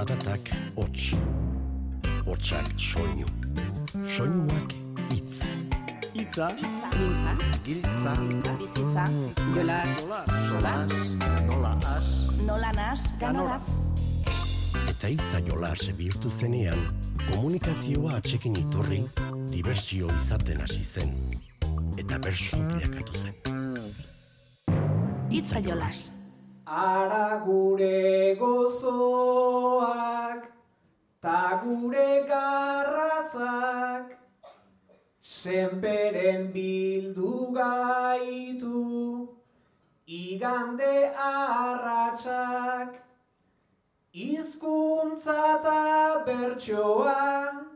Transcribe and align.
zaratak 0.00 0.48
hots. 0.76 1.12
Hotsak 2.24 2.68
soinu. 2.76 3.26
Soinuak 4.16 4.72
hitz. 5.10 5.44
Itza, 6.14 6.48
Giltza, 6.92 7.32
Giltza, 7.64 8.12
bizitza, 8.58 9.04
jola, 9.54 9.82
sola, 10.48 10.74
nola 11.46 11.78
as, 11.96 12.08
nola 12.46 12.72
nas, 12.72 13.12
ganoraz. 13.20 13.68
Eta 14.88 15.08
hitza 15.08 15.40
jolas 15.46 15.84
bihurtu 15.96 16.30
zenean, 16.30 16.80
komunikazioa 17.30 18.16
atxekin 18.18 18.56
iturri, 18.56 19.02
dibertsio 19.52 20.08
izaten 20.16 20.64
hasi 20.64 20.82
zen. 20.82 21.12
Eta 22.00 22.18
bersu 22.18 22.56
bilakatu 22.72 23.20
zen. 23.20 23.36
Itza 25.30 25.60
jolas. 25.60 26.19
Ara 26.70 27.42
gure 27.44 28.36
gozoak, 28.38 29.82
ta 31.20 31.60
gure 31.64 32.26
garratzak, 32.28 34.12
senperen 35.20 36.52
bildu 36.52 37.50
gaitu, 37.56 38.84
igande 40.06 41.10
arratsak, 41.18 43.02
hizkuntza 44.14 45.58
eta 45.58 46.22
bertsoa, 46.24 47.66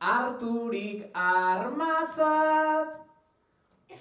harturik 0.00 1.10
armatzat, 1.12 2.88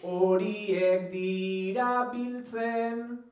horiek 0.01 1.11
dira 1.11 2.07
biltzen, 2.13 3.28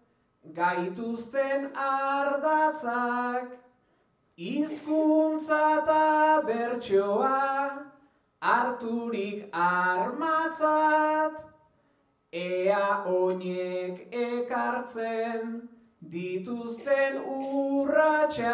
gaituzten 0.56 1.72
ardatzak, 1.76 3.52
hizkuntza 4.38 5.62
eta 5.82 6.42
bertsoa, 6.48 7.44
harturik 8.42 9.50
armatzat, 9.52 11.34
ea 12.32 13.04
oinek 13.06 13.96
ekartzen 14.12 15.62
dituzten 16.02 17.14
urratxak. 17.38 18.48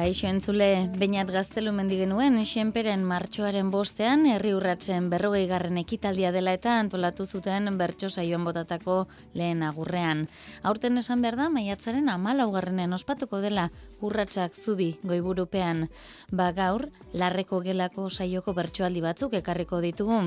Kaixo 0.00 0.30
entzule, 0.30 0.88
bainat 0.96 1.28
gaztelu 1.28 1.74
mendi 1.76 1.98
genuen, 2.00 2.38
xenperen 2.48 3.02
martxoaren 3.04 3.68
bostean, 3.68 4.22
herri 4.30 4.54
urratzen 4.56 5.10
berrogei 5.12 5.42
garren 5.50 5.76
ekitaldia 5.76 6.30
dela 6.32 6.54
eta 6.56 6.78
antolatu 6.80 7.26
zuten 7.26 7.68
bertso 7.76 8.08
saioan 8.08 8.46
botatako 8.48 8.94
lehen 9.36 9.60
agurrean. 9.66 10.22
Aurten 10.64 10.96
esan 10.96 11.20
behar 11.20 11.36
da, 11.36 11.50
maiatzaren 11.52 12.08
amalaugarrenen 12.08 12.96
ospatuko 12.96 13.42
dela 13.44 13.66
urratsak 14.00 14.56
zubi 14.56 14.94
goiburupean. 15.04 15.90
Ba 16.32 16.48
gaur, 16.56 16.86
larreko 17.12 17.60
gelako 17.60 18.08
saioko 18.08 18.56
bertsoaldi 18.56 19.04
batzuk 19.04 19.36
ekarriko 19.36 19.82
ditugu. 19.84 20.22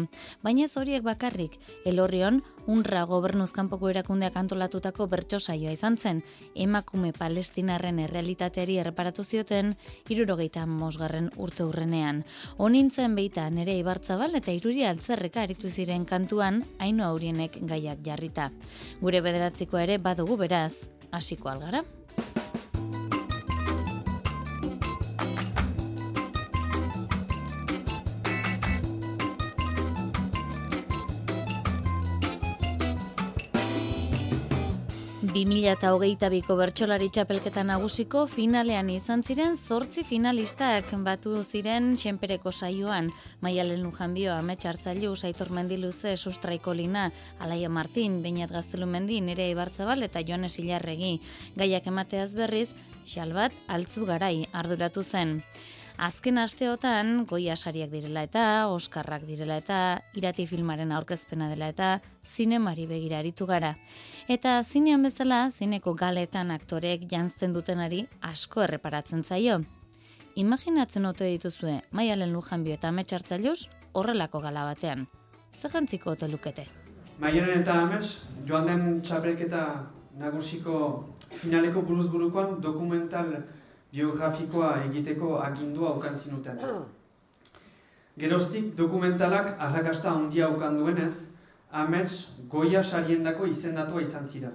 Baina 0.46 0.68
ez 0.68 0.76
horiek 0.78 1.02
bakarrik, 1.02 1.58
elorrion, 1.84 2.44
unra 2.68 3.04
gobernuzkanpoko 3.10 3.90
erakundeak 3.90 4.38
antolatutako 4.40 5.08
bertso 5.12 5.40
saioa 5.40 5.74
izan 5.76 5.98
zen, 5.98 6.22
emakume 6.56 7.14
palestinarren 7.18 8.00
errealitateari 8.06 8.78
erreparatu 8.84 9.24
zioten, 9.24 9.74
irurogeita 10.10 10.66
mosgarren 10.68 11.32
urte 11.38 11.64
hurrenean. 11.64 12.24
Honintzen 12.58 13.16
beita 13.16 13.50
nere 13.50 13.78
ibartzabal 13.80 14.36
eta 14.40 14.52
iruri 14.52 14.86
altzerreka 14.86 15.44
aritu 15.48 15.70
ziren 15.70 16.06
kantuan, 16.06 16.64
haino 16.80 17.08
aurienek 17.08 17.60
gaiak 17.62 18.06
jarrita. 18.06 18.52
Gure 19.02 19.22
bederatzikoa 19.22 19.84
ere 19.88 19.98
badugu 19.98 20.38
beraz, 20.46 20.74
hasiko 21.12 21.50
algara. 21.50 21.84
Bi 35.34 35.48
mila 35.50 35.72
eta 35.74 35.90
hogeita 35.96 36.28
biko 36.30 36.54
bertsolari 36.60 37.08
txapelketa 37.10 37.64
nagusiko 37.66 38.28
finalean 38.30 38.92
izan 38.94 39.24
ziren 39.26 39.56
zortzi 39.58 40.04
finalistak 40.06 40.92
batu 41.08 41.40
ziren 41.42 41.96
xenpereko 41.98 42.52
saioan. 42.54 43.10
Maialen 43.42 43.82
Lujanbio, 43.82 44.36
Amets 44.36 44.68
Hartzailu, 44.70 45.16
Saitor 45.16 45.50
Mendiluze, 45.50 46.14
Sustraiko 46.18 46.76
Lina, 46.78 47.10
Alaia 47.40 47.70
Martin, 47.70 48.22
Beinat 48.22 48.54
Gaztelu 48.54 48.86
Mendi, 48.86 49.22
Nere 49.22 49.50
Ibartzabal 49.50 50.06
eta 50.06 50.22
Joanes 50.22 50.60
Ilarregi. 50.62 51.16
Gaiak 51.58 51.90
emateaz 51.90 52.36
berriz, 52.38 52.70
Xalbat 53.04 53.58
altzu 53.68 54.06
garai 54.06 54.46
arduratu 54.54 55.02
zen. 55.02 55.40
Azken 55.98 56.40
asteotan, 56.42 57.26
goia 57.30 57.54
sariak 57.56 57.92
direla 57.92 58.24
eta, 58.26 58.68
Oskarrak 58.74 59.28
direla 59.28 59.60
eta, 59.62 59.78
irati 60.18 60.48
filmaren 60.50 60.92
aurkezpena 60.92 61.50
dela 61.52 61.68
eta, 61.70 62.00
zinemari 62.26 62.88
begira 62.90 63.20
aritu 63.20 63.46
gara. 63.46 63.76
Eta 64.28 64.58
zinean 64.64 65.04
bezala, 65.04 65.52
zineko 65.52 65.94
galetan 65.94 66.52
aktorek 66.52 67.06
jantzten 67.12 67.54
dutenari 67.54 68.08
asko 68.22 68.64
erreparatzen 68.66 69.24
zaio. 69.24 69.62
Imaginatzen 70.36 71.06
ote 71.06 71.30
dituzue, 71.30 71.82
maialen 71.92 72.34
lujanbio 72.34 72.74
eta 72.74 72.90
ametxartzailuz, 72.90 73.68
horrelako 73.94 74.42
gala 74.42 74.66
batean. 74.66 75.06
Zer 75.54 75.72
jantziko 75.72 76.18
ote 76.18 76.28
lukete? 76.28 76.66
Maialen 77.22 77.62
eta 77.62 77.84
amets, 77.84 78.26
joan 78.48 78.66
den 78.66 79.02
txapelketa 79.06 79.68
nagusiko 80.18 80.80
finaleko 81.38 81.82
buruz 81.86 82.10
burukoan 82.10 82.60
dokumental 82.62 83.44
biografikoa 83.94 84.74
egiteko 84.88 85.38
agindua 85.38 85.90
aukantzin 85.94 86.36
duten. 86.38 86.60
Geroztik 88.18 88.76
dokumentalak 88.78 89.56
arrakasta 89.60 90.12
handia 90.12 90.48
aukan 90.48 90.78
duenez, 90.78 91.14
amets 91.72 92.16
goia 92.50 92.84
sariendako 92.84 93.46
izendatua 93.50 94.02
izan 94.02 94.28
zira. 94.28 94.52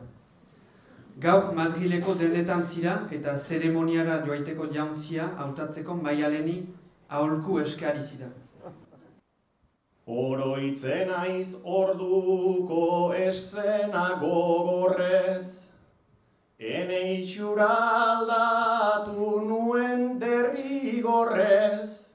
Gaur 1.19 1.55
Madrileko 1.55 2.15
dendetan 2.15 2.65
zira 2.65 2.99
eta 3.11 3.37
zeremoniara 3.39 4.21
joaiteko 4.27 4.69
jauntzia 4.75 5.31
hautatzeko 5.45 5.97
maialeni 6.03 6.61
aholku 7.09 7.59
eskari 7.63 8.03
zira. 8.03 8.29
Oroitzen 10.07 11.11
aiz 11.13 11.49
orduko 11.65 13.13
escena 13.15 14.05
gogorrez, 14.21 15.58
ene 16.59 17.01
itxura 17.21 17.69
aldatu 17.69 19.43
nuen 19.47 20.19
derrigorrez, 20.19 22.11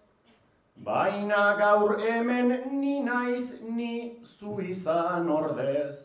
baina 0.75 1.55
gaur 1.57 1.97
hemen 1.99 2.79
ni 2.79 2.99
naiz 2.99 3.61
ni 3.63 4.19
zu 4.23 4.59
izan 4.59 5.29
ordez. 5.29 5.95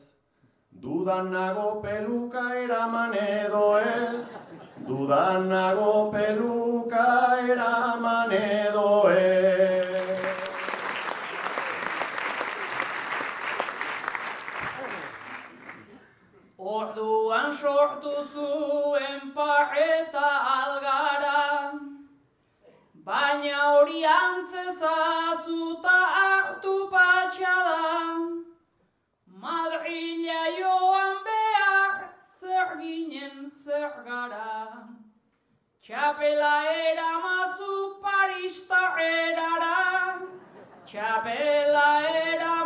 Dudan 0.81 1.33
nago 1.33 1.83
peluka 1.83 2.45
eraman 2.55 3.15
edo 3.19 3.79
ez, 3.79 4.47
dudan 4.87 5.49
nago 5.49 6.13
peluka 6.13 7.43
eraman 7.43 8.31
edo 8.31 9.09
ez. 9.11 9.78
Orduan 16.79 17.53
sortu 17.59 18.13
zuen 18.33 19.33
pareta 19.37 20.29
algara, 20.51 21.73
baina 23.09 23.63
hori 23.71 24.03
antzezazuta 24.11 25.97
hartu 26.19 26.75
patxada. 26.93 27.89
Madrila 29.47 30.43
joan 30.59 31.19
behar 31.27 31.97
zer 32.41 32.69
ginen 32.83 33.51
zer 33.65 33.91
gara. 34.11 34.55
Txapela 35.83 36.55
eramazu 36.85 37.75
paristarrerara, 38.07 39.75
txapela 40.87 41.91
eramazu 42.13 42.58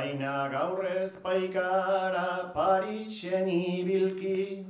Baina 0.00 0.48
gaur 0.50 0.84
ez 0.86 1.18
paikara 1.22 2.54
Parisen 2.54 3.48
ibilki, 3.54 4.64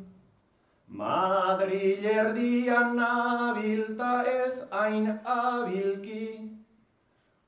Madril 1.00 2.08
erdian 2.12 2.96
nabilta 2.96 4.24
ez 4.30 4.64
hain 4.72 5.06
abilki, 5.34 6.26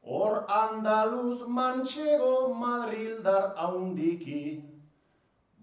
Hor 0.05 0.38
andaluz 0.58 1.40
mantxego 1.56 2.55
madrildar 2.62 3.50
haundiki, 3.64 4.44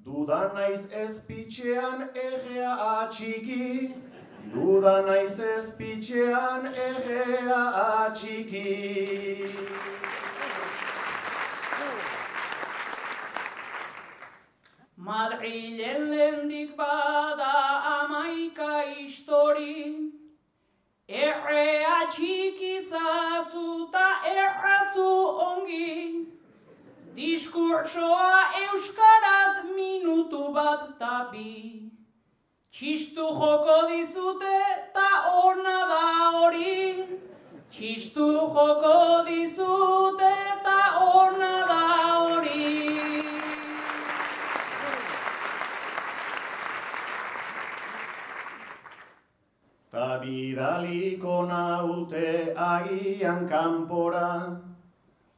Duda 0.04 0.42
naiz 0.60 0.84
ezpitxean 1.06 2.06
egea 2.26 2.76
atxiki, 2.90 3.96
Duda 4.52 4.96
naiz 5.08 5.40
ezpitxean 5.56 6.70
egea 6.92 7.64
atxiki. 7.88 8.68
Madrilen 15.10 16.12
lendik 16.12 16.76
bada 16.78 17.54
amaika 17.92 18.74
histori, 18.90 20.12
Errea 21.08 21.96
txiki 22.14 22.76
zazu 22.90 23.90
errazu 24.32 25.14
ongi, 25.46 26.28
Diskurtsoa 27.16 28.36
euskaraz 28.66 29.66
minutu 29.80 30.54
bat 30.54 30.86
tapi, 31.00 31.90
Txistu 32.72 33.26
joko 33.42 33.80
dizute 33.90 34.58
ta 34.94 35.10
ona 35.44 35.80
da 35.94 36.06
hori, 36.38 37.08
Txistu 37.72 38.32
joko 38.54 39.26
dizute 39.26 40.36
ta 40.64 40.82
ona 41.16 41.59
bidaliko 50.22 51.48
naute 51.48 52.54
agian 52.56 53.48
kanpora, 53.50 54.62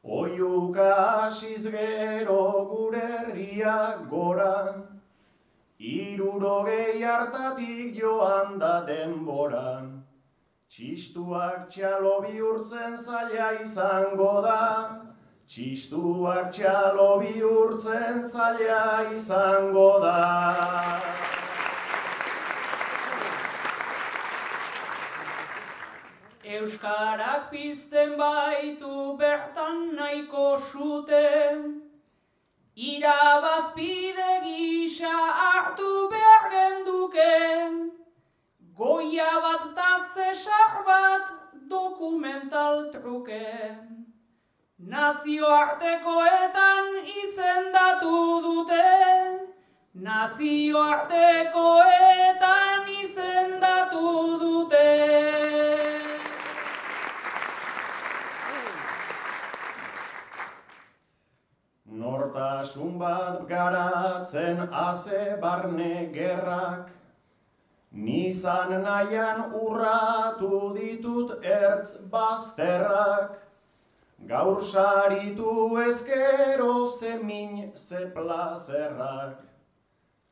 Oiuka 0.04 0.88
hasiz 0.98 1.62
gero 1.70 2.66
gure 2.70 3.00
herria 3.00 3.98
gora, 4.10 4.82
Irurogei 5.78 7.02
hartatik 7.02 7.94
joan 8.00 8.58
da 8.58 8.84
denbora, 8.86 9.82
Txistuak 10.68 11.68
txalo 11.70 12.14
bihurtzen 12.26 12.96
zaila 12.98 13.50
izango 13.62 14.32
da, 14.46 14.60
Txistuak 15.46 16.50
txalo 16.52 17.10
bihurtzen 17.20 18.24
zaila 18.24 19.12
izango 19.18 19.90
da. 20.06 21.31
Euskarak 26.52 27.48
pizten 27.50 28.18
baitu 28.18 29.16
bertan 29.18 29.96
nahiko 29.96 30.58
zute, 30.70 31.30
Irabazpide 32.76 34.32
gisa 34.44 35.16
hartu 35.40 35.92
behar 36.12 36.44
genduke, 36.54 37.34
Goia 38.76 39.32
bat 39.44 39.64
ta 39.76 39.92
zesar 40.14 40.74
bat 40.88 41.26
dokumental 41.70 42.76
truke. 42.92 43.48
Nazioartekoetan 44.92 46.84
izendatu 47.22 48.18
dute, 48.48 48.90
Nazioartekoetan 49.94 52.21
garatzen 64.32 64.68
haze 64.70 65.40
barne 65.40 66.12
gerrak, 66.12 66.90
Nizan 67.94 68.82
nahian 68.82 69.52
urratu 69.52 70.74
ditut 70.74 71.44
ertz 71.44 71.96
bazterrak, 72.10 73.38
Gaur 74.26 74.60
saritu 74.62 75.78
ezkero 75.84 76.90
zemin 76.98 77.72
ze 77.74 78.10
plazerrak, 78.14 79.42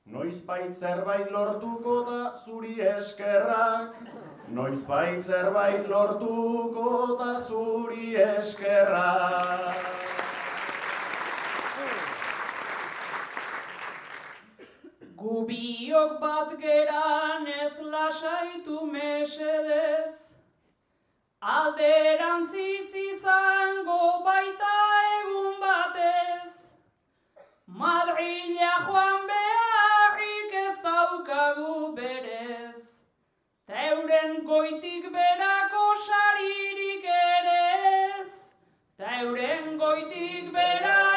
Noizbait 0.06 0.75
zerbait 0.75 1.31
lortuko 1.31 2.05
da 2.11 2.32
zuri 2.44 2.81
eskerrak, 2.81 3.94
Noizbait 4.49 5.23
zerbait 5.23 5.87
lortuko 5.88 7.19
da 7.19 7.38
zuri 7.41 8.14
eskerrak. 8.17 10.00
Gubiok 15.20 16.12
bat 16.20 16.52
geran 16.61 17.46
ez 17.46 17.76
lasaitu 17.93 18.87
mesedez, 18.93 20.14
alderantziz 21.55 22.88
izango 23.02 23.99
baita 24.28 24.78
egun 25.19 25.61
batez. 25.64 26.55
Madrila 27.82 28.72
joan 28.87 29.28
beharrik 29.32 30.56
ez 30.62 30.78
daukagu 30.88 31.76
berez, 32.00 32.81
teuren 33.69 34.34
goitik 34.49 35.12
berako 35.20 35.87
saririk 36.08 37.05
ere 37.19 37.62
ez, 37.93 38.34
teuren 39.05 39.76
goitik 39.84 40.52
berako 40.56 41.10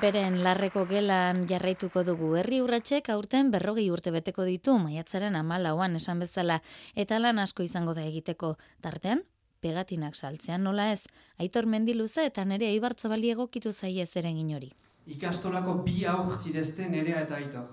Senperen 0.00 0.38
larreko 0.40 0.86
gelan 0.88 1.42
jarraituko 1.48 2.00
dugu 2.08 2.28
herri 2.40 2.62
urratsek 2.64 3.10
aurten 3.12 3.50
berrogei 3.52 3.82
urte 3.92 4.08
beteko 4.14 4.46
ditu 4.48 4.78
maiatzaren 4.80 5.36
amalauan 5.36 5.98
esan 5.98 6.22
bezala 6.24 6.56
eta 7.02 7.18
lan 7.20 7.42
asko 7.42 7.66
izango 7.66 7.92
da 7.98 8.06
egiteko 8.08 8.54
tartean 8.80 9.20
pegatinak 9.60 10.16
saltzean 10.16 10.64
nola 10.64 10.88
ez 10.94 11.02
aitor 11.44 11.68
mendiluze 11.74 12.24
eta 12.30 12.46
nere 12.48 12.70
eibartzabali 12.70 13.34
egokitu 13.34 13.74
zaie 13.74 14.06
zeren 14.06 14.40
inori. 14.40 14.72
Ikastolako 15.18 15.76
bi 15.84 16.06
aur 16.14 16.32
zirezte 16.32 16.88
nerea 16.88 17.20
eta 17.28 17.36
aitor. 17.42 17.68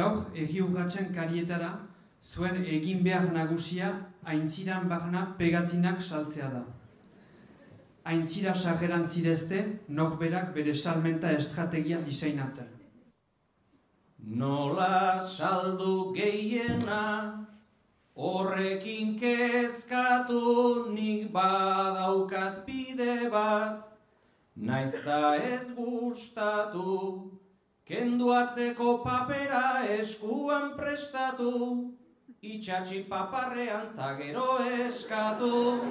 Gaur 0.00 0.24
egi 0.34 0.60
urratzen 0.66 1.14
karietara 1.14 1.72
zuen 2.34 2.64
egin 2.64 3.06
behar 3.06 3.30
nagusia 3.30 3.94
aintziran 4.24 4.90
barna 4.90 5.28
pegatinak 5.38 6.02
saltzea 6.02 6.50
da. 6.58 6.66
Aintzira 8.04 8.54
sarreran 8.54 9.04
zirezte 9.06 9.58
norberak 9.88 10.54
bere 10.54 10.74
salmenta 10.74 11.30
estrategia 11.38 12.00
diseinatzen. 12.02 12.66
Nola 14.18 15.22
saldu 15.28 16.12
gehiena, 16.16 17.46
horrekin 18.16 19.14
kezkatu 19.20 20.90
nik 20.90 21.30
badaukat 21.32 22.66
bide 22.66 23.30
bat, 23.30 23.86
naiz 24.56 24.94
da 25.06 25.36
ez 25.36 25.70
gustatu, 25.74 27.30
kendu 27.86 28.32
atzeko 28.34 28.98
papera 29.04 29.86
eskuan 29.98 30.74
prestatu, 30.76 31.52
itxatxi 32.42 33.04
paparrean 33.08 33.94
ta 33.96 34.14
gero 34.18 34.58
eskatu, 34.86 35.82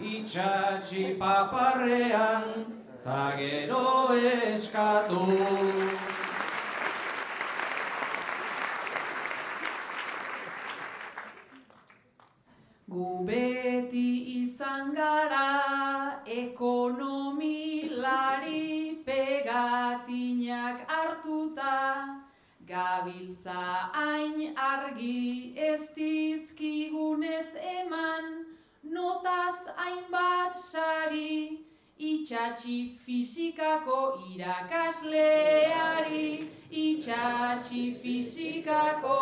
itxatxi 0.00 1.16
paparrean 1.18 2.44
ta 3.04 3.36
gero 3.38 4.14
eskatu. 4.14 5.26
Gu 12.88 13.24
beti 13.28 14.10
izan 14.42 14.94
gara 14.94 16.22
ekonomilari 16.26 19.02
pegatinak 19.04 20.88
hartuta, 20.88 21.76
gabiltza 22.66 23.90
hain 23.92 24.54
argi 24.56 25.54
ez 25.56 25.88
dizkigunez 25.96 27.54
eman, 27.76 28.55
notaz 28.92 29.58
hainbat 29.76 30.54
sari, 30.56 31.66
itxatxi 31.98 32.78
fizikako 33.04 34.00
irakasleari, 34.32 36.28
itxatxi 36.70 37.82
fizikako 38.02 39.20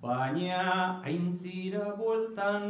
Baina 0.01 0.63
aintzira 1.05 1.85
bueltan 1.97 2.63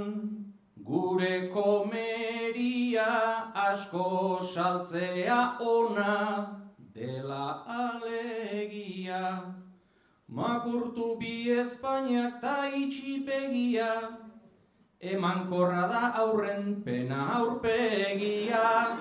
gure 0.86 1.50
komeria 1.54 3.12
asko 3.54 4.08
saltzea 4.54 5.40
ona 5.60 6.63
dela 6.94 7.66
alegia. 7.66 9.42
Makurtu 10.30 11.20
bi 11.20 11.50
Espainiak 11.50 12.42
ta 12.42 12.70
itxi 12.70 13.26
begia, 13.26 14.18
eman 15.02 15.50
korra 15.50 15.90
da 15.90 16.04
aurren 16.22 16.84
pena 16.86 17.38
aurpegia. 17.40 18.98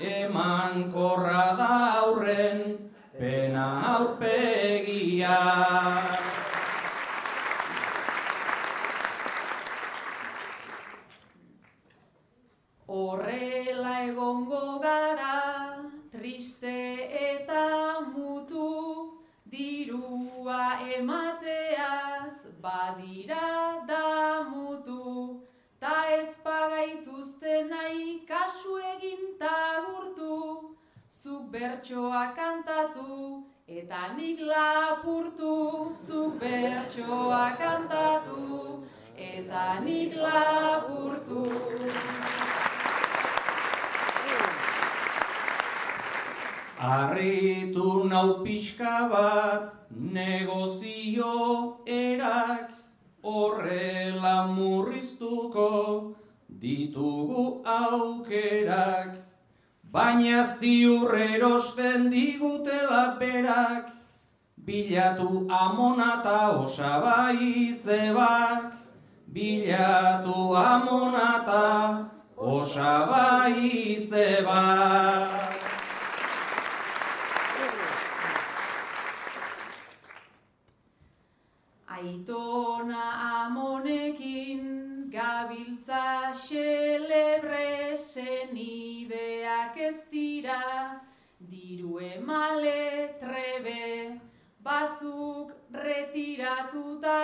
Eman 0.00 0.92
korra 0.92 1.54
da 1.58 2.02
aurren 2.02 2.90
pena 3.18 3.66
aurpegia. 3.94 5.38
Horrela 12.88 13.33
eta 33.84 34.16
nik 34.16 34.38
lapurtu, 34.40 35.92
zuk 35.92 36.38
bertsoa 36.40 37.56
kantatu, 37.58 38.80
eta 39.14 39.64
nik 39.84 40.14
lapurtu. 40.16 41.42
Arritu 46.80 48.08
nau 48.08 48.30
pixka 48.44 48.94
bat 49.12 49.76
negozio 49.90 51.34
erak 51.84 52.72
horrela 53.22 54.36
murriztuko 54.56 55.68
ditugu 56.48 57.60
aukerak 57.76 59.23
baina 59.94 60.42
ziur 60.58 61.14
erosten 61.14 62.10
digutela 62.10 63.04
berak 63.20 63.94
bilatu 64.66 65.46
amonata 65.48 66.40
osabai 66.62 67.70
zebak. 67.70 68.74
Bilatu 69.34 70.54
amonata 70.72 72.10
osabai 72.36 73.94
zebak. 74.10 75.30
Aitona 81.94 83.04
amonekin 83.46 84.62
gabiltza 85.14 86.34
xelebre. 86.34 87.83
senideak 87.83 87.83
ez 89.88 90.04
dira, 90.10 91.00
diru 91.50 91.98
emale 92.00 93.14
trebe, 93.20 94.20
batzuk 94.64 95.52
retiratuta 95.72 97.18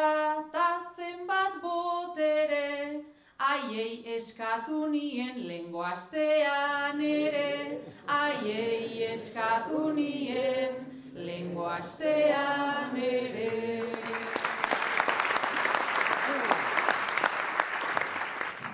ta 0.52 0.69
zenbat 0.97 1.57
botere, 1.62 3.05
aiei 3.38 4.05
eskatu 4.17 4.88
nien 4.93 5.40
lengo 5.49 5.83
astean 5.93 7.00
ere, 7.00 7.81
aiei 8.07 9.12
eskatu 9.14 9.93
nien 9.95 10.85
lengo 11.14 11.67
astean 11.79 12.97
ere. 12.97 13.50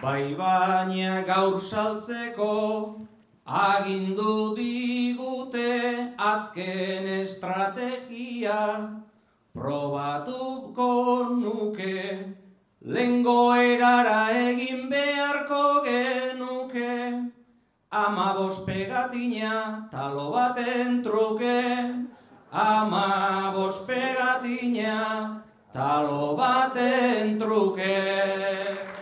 Bai 0.03 0.35
baina 0.39 1.23
gaur 1.27 1.61
saltzeko 1.61 2.55
agindu 3.47 4.57
digute 4.59 6.15
azken 6.19 7.07
estrategia 7.23 8.91
probatuko 9.55 11.31
nuke 11.31 12.35
lengo 12.83 13.55
erara 13.55 14.31
egin 14.35 14.91
beharko 14.91 15.85
genuke. 15.87 17.31
Amabos 17.93 18.67
pegatina 18.67 19.89
talo 19.93 20.33
baten 20.35 21.05
truke. 21.05 21.63
Amabos 22.51 23.87
pegatina 23.87 25.41
talo 25.73 26.35
baten 26.37 27.39
truke 27.39 28.96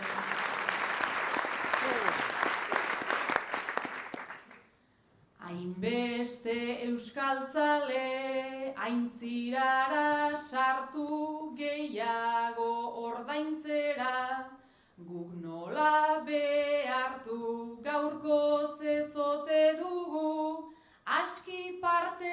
Hainbeste 5.75 6.87
euskaltzale 6.87 8.73
aintzirara 8.77 10.31
sartu 10.37 11.53
gehiago 11.57 13.03
ordaintzera. 13.03 14.45
Guk 14.97 15.33
nola 15.41 16.23
behartu 16.25 17.81
gaurko 17.83 18.39
zezote 18.79 19.77
dugu 19.81 20.71
aski 21.05 21.81
parte 21.81 22.31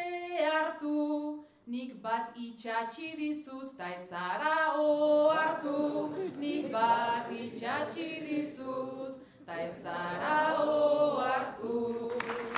hartu. 0.52 1.44
Nik 1.66 2.00
bat 2.00 2.36
itxatxi 2.36 3.16
dizut 3.16 3.76
ta 3.76 3.90
etzara 3.98 4.78
ohartu. 4.78 6.14
Nik 6.38 6.70
bat 6.70 7.26
itxatxi 7.32 8.08
dizut 8.30 9.18
ta 9.44 9.54
etzara 9.66 10.62
ohartu 10.62 12.51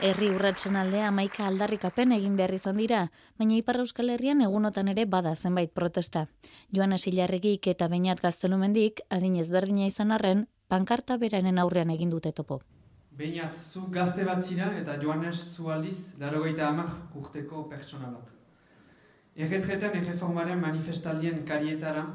Herri 0.00 0.30
urratsen 0.32 0.76
aldea 0.80 1.08
amaika 1.10 1.44
aldarrikapen 1.44 2.14
egin 2.16 2.36
behar 2.38 2.54
izan 2.56 2.78
dira, 2.80 3.00
baina 3.36 3.58
Ipar 3.58 3.76
Euskal 3.82 4.08
Herrian 4.14 4.40
egunotan 4.40 4.88
ere 4.88 5.04
bada 5.04 5.34
zenbait 5.36 5.74
protesta. 5.76 6.22
Joan 6.72 6.96
Asilarregik 6.96 7.68
eta 7.74 7.88
Beñat 7.92 8.22
Gaztelumendik, 8.24 9.04
adinez 9.10 9.50
berdina 9.52 9.90
izan 9.90 10.16
arren, 10.16 10.46
pankarta 10.72 11.18
beraren 11.20 11.60
aurrean 11.60 11.92
egin 11.92 12.16
dute 12.16 12.32
topo. 12.32 12.62
Beinat, 13.12 13.60
zu 13.60 13.84
gazte 13.92 14.24
bat 14.24 14.40
zira 14.40 14.72
eta 14.80 14.96
Joanes 15.04 15.36
zu 15.52 15.68
aldiz, 15.68 16.16
larogeita 16.24 16.70
amak 16.72 17.16
urteko 17.20 17.68
pertsona 17.68 18.08
bat. 18.08 18.32
Erretretan 19.36 20.00
erreformaren 20.00 20.64
manifestaldien 20.64 21.44
karietara, 21.44 22.06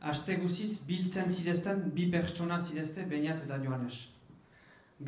aste 0.00 0.34
guziz 0.42 0.80
biltzen 0.88 1.30
zidezten 1.30 1.92
bi 1.94 2.10
pertsona 2.10 2.58
zidezte 2.58 3.06
Beinat 3.06 3.46
eta 3.46 3.62
Joanes. 3.62 4.08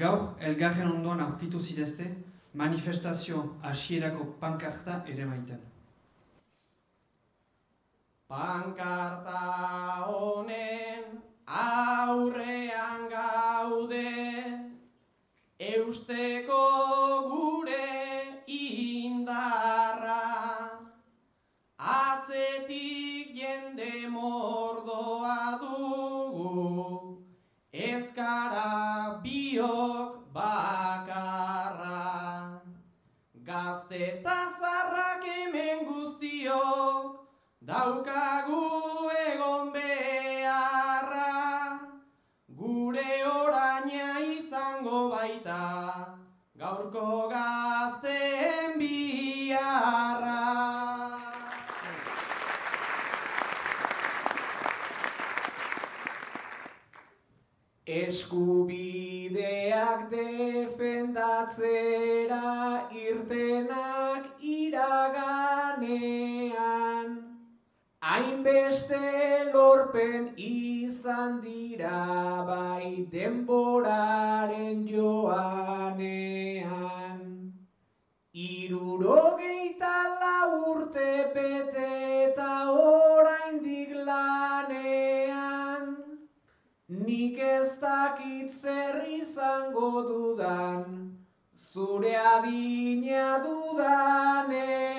Gaur, 0.00 0.22
elgarren 0.40 0.88
ondoan 0.90 1.20
aurkitu 1.20 1.60
zidezte, 1.60 2.06
manifestazio 2.54 3.42
hasierako 3.70 4.24
pankarta 4.40 5.02
ere 5.14 5.26
maiten. 5.28 5.60
Pankarta 8.32 9.61
Eskubideak 59.92 60.08
defendatzera 60.78 62.38
irtenak 62.96 64.24
iraganean, 64.40 65.36
hainbeste 68.00 69.52
lorpen 69.52 70.32
izan 70.38 71.42
dira 71.42 72.44
bai 72.48 73.06
denboraren 73.12 74.88
joanean. 74.88 76.00
Irurogeita 78.32 79.96
urte 80.72 81.32
bete 81.34 81.90
eta 82.30 82.70
oraindik 82.70 83.11
ez 87.52 87.78
dakit 87.80 88.52
zer 88.52 89.04
izango 89.08 89.90
dudan, 90.08 90.84
zure 91.54 92.16
adina 92.16 93.38
dudanean. 93.44 94.92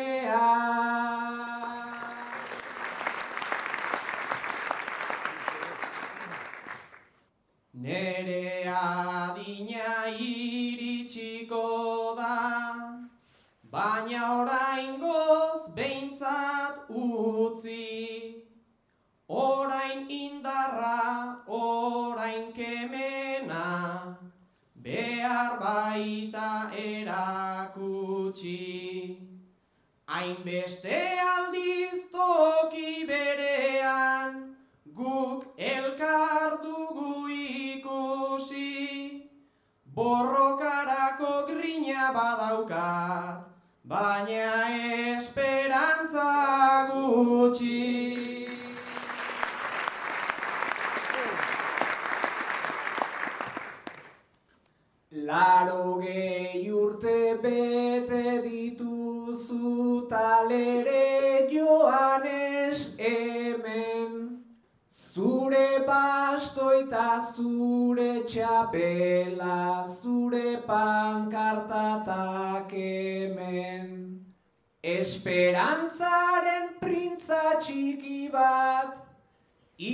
Nere 7.73 8.63
adina 8.69 9.89
iritsiko 10.29 11.65
da, 12.19 12.37
baina 13.71 14.21
orain 14.41 14.99
goz 15.01 15.61
behintzat 15.75 16.75
utzi. 16.89 17.83
Orain 19.27 19.62
baita 26.03 26.71
erakutsi. 26.75 28.59
Hainbeste 30.07 30.99
aldiz 31.33 32.01
toki 32.11 33.05
berean, 33.07 34.55
guk 34.97 35.45
elkar 35.57 36.51
dugu 36.63 37.29
ikusi. 37.29 38.73
Borrokarako 39.95 41.33
grina 41.47 42.11
badaukat, 42.17 43.47
baina 43.85 44.51
esperantza 45.15 46.29
gutxi. 46.91 48.32
Laro 55.33 55.97
gehi 55.99 56.69
urte 56.69 57.41
bete 57.43 58.33
dituzu 58.45 60.07
talere 60.11 61.47
joanes 61.53 62.81
hemen. 62.99 64.11
Zure 64.91 65.69
bastoita, 65.87 67.07
zure 67.33 68.11
txapela, 68.29 69.57
zure 69.95 70.51
pankartatak 70.67 72.69
hemen. 72.77 73.89
Esperantzaren 74.83 76.69
printza 76.83 77.41
txiki 77.63 78.21
bat, 78.37 79.01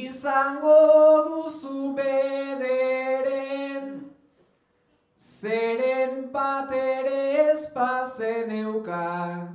izango 0.03 0.77
duzu 1.31 1.95
bederen. 1.95 3.59
Zeren 5.39 6.31
bat 6.33 6.71
ere 6.75 7.19
ez 7.51 7.71
pazen 7.71 8.49
euka, 8.51 9.47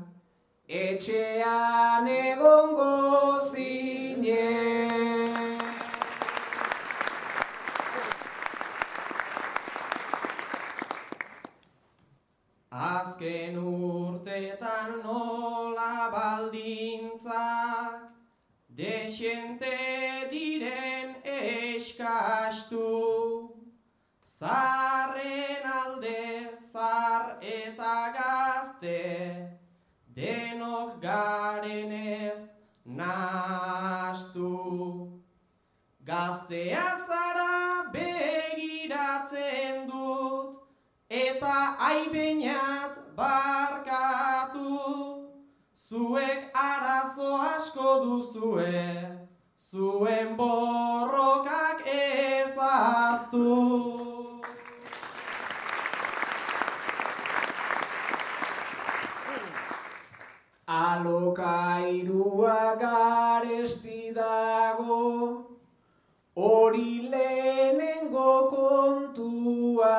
etxean 0.66 2.06
egongo 2.08 3.40
zinen. 3.52 4.88
Azken 12.72 13.54
urtetan 13.60 14.90
nola 15.04 16.08
baldintzak, 16.16 17.98
desente 18.80 19.76
diren 20.32 21.08
eskastu. 21.36 22.88
Zarren 24.38 25.03
denok 30.14 31.02
garenez 31.02 32.38
nastu. 32.84 34.52
Gaztea 36.04 36.84
zara 37.06 37.90
begiratzen 37.92 39.88
dut, 39.88 40.68
eta 41.08 41.56
aibeinat 41.90 43.16
barkatu. 43.16 44.70
Zuek 45.74 46.50
arazo 46.54 47.34
asko 47.56 47.90
duzue, 48.04 48.86
zuen 49.58 50.36
borrokak 50.36 51.86
ezaztu. 51.96 54.03
Alokairua 60.94 62.58
garesti 62.78 64.00
dago, 64.14 65.02
hori 66.36 66.92
lehenengo 67.12 68.34
kontua. 68.52 69.98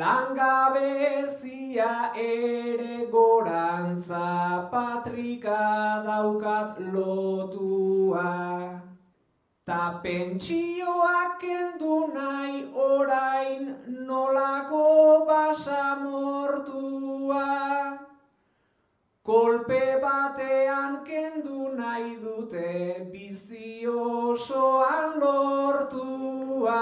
Langabezia 0.00 1.90
ere 2.16 2.96
gorantza 3.12 4.28
patrika 4.72 5.60
daukat 6.06 6.72
lotua. 6.94 8.30
Ta 9.66 9.82
pentsioak 10.02 11.32
kendu 11.42 11.96
nahi 12.14 12.64
orain 12.72 13.62
nolako 14.08 14.88
basamortua. 15.28 16.52
Kolpe 19.24 20.02
batean 20.02 20.94
kendu 21.06 21.58
nahi 21.78 22.16
dute 22.22 23.06
bizi 23.12 23.86
osoan 23.86 25.20
lortua. 25.20 26.80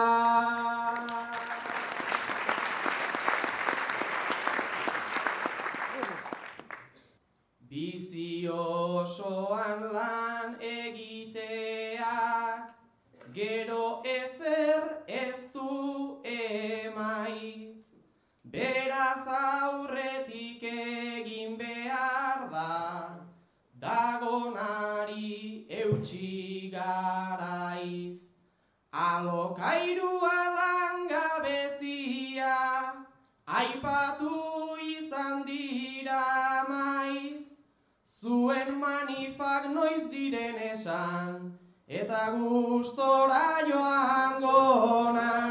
Bizi 7.68 8.48
osoan 8.48 9.92
lan 9.92 10.56
egiteak, 10.70 12.00
gero 13.34 14.02
ezer 14.16 14.82
ez 15.06 15.52
du 15.52 16.22
emait. 16.24 17.79
Beraz 18.52 19.26
aurretik 19.30 20.62
egin 20.66 21.52
behar 21.58 22.48
da, 22.50 23.22
dagonari 23.78 25.66
eutxi 25.82 26.70
garaiz. 26.72 28.16
Alokairua 28.90 30.38
langabezia, 30.56 32.56
aipatu 33.46 34.34
izan 34.96 35.46
dira 35.46 36.66
maiz. 36.72 37.44
Zuen 38.18 38.74
manifak 38.82 39.70
noiz 39.76 40.10
diren 40.10 40.58
esan, 40.72 41.54
eta 41.86 42.26
gustora 42.34 43.46
joango 43.70 44.58
naiz. 45.20 45.49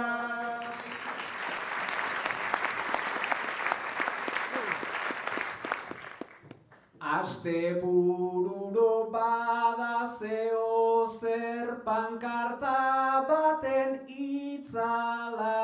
Aste 7.19 7.81
bururo 7.81 9.11
bada 9.11 10.07
zeo 10.17 11.05
zer 11.19 11.67
pankarta 11.83 12.75
baten 13.27 13.91
itzala. 14.07 15.59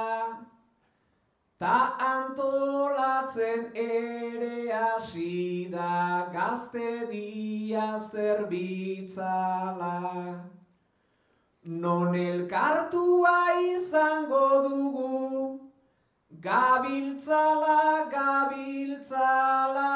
Ta 1.57 1.77
antolatzen 2.07 3.61
ere 3.73 4.57
hasi 4.69 5.69
da 5.71 6.27
gazte 6.33 7.07
dia 7.11 7.87
zerbitzala 8.11 9.95
Non 11.67 12.15
elkartua 12.15 13.37
izango 13.75 14.47
dugu 14.67 15.59
Gabiltzala, 16.49 17.79
gabiltzala 18.11 19.93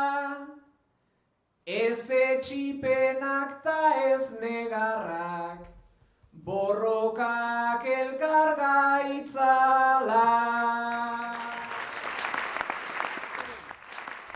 Ez 1.69 2.10
etxipenak 2.10 3.60
ta 3.62 3.82
ez 4.10 4.32
negarrak, 4.41 5.67
borrokak 6.34 7.84
elkar 7.86 8.55
gaitzala. 8.58 10.21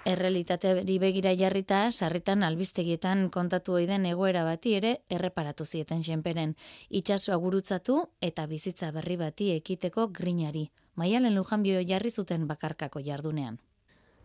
Errealitateari 0.05 0.99
begira 1.01 1.31
jarrita, 1.33 1.79
sarritan 1.89 2.45
albistegietan 2.45 3.31
kontatu 3.33 3.79
ohi 3.79 3.87
den 3.89 4.05
egoera 4.05 4.43
bati 4.45 4.75
ere 4.77 4.91
erreparatu 5.09 5.65
zieten 5.65 6.03
senperen. 6.03 6.53
Itxasoa 6.89 7.39
gurutzatu 7.41 7.95
eta 8.21 8.45
bizitza 8.51 8.91
berri 8.91 9.17
bati 9.17 9.47
ekiteko 9.55 10.05
grinari. 10.19 10.67
Maialen 11.01 11.33
Lujanbio 11.33 11.81
jarri 11.81 12.11
zuten 12.11 12.45
bakarkako 12.45 13.01
jardunean. 13.01 13.57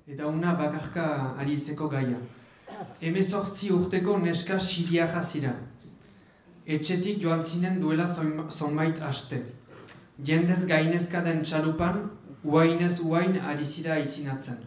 Eta 0.07 0.29
una 0.29 0.53
bakarka 0.61 1.07
ari 1.39 1.57
izeko 1.57 1.89
gaia. 1.89 2.21
Hemezortzi 3.01 3.71
urteko 3.73 4.17
neska 4.19 4.59
siriaja 4.61 5.23
zira. 5.23 5.53
Etxetik 6.67 7.23
joan 7.23 7.45
zinen 7.47 7.81
duela 7.81 8.07
zonbait 8.51 9.01
aste. 9.11 9.39
Jendez 10.31 10.67
gainezka 10.67 11.23
den 11.25 11.45
txalupan, 11.45 12.03
uainez 12.45 12.99
uain 13.05 13.39
ari 13.53 13.65
zira 13.65 13.95
aitzinatzen. 13.95 14.59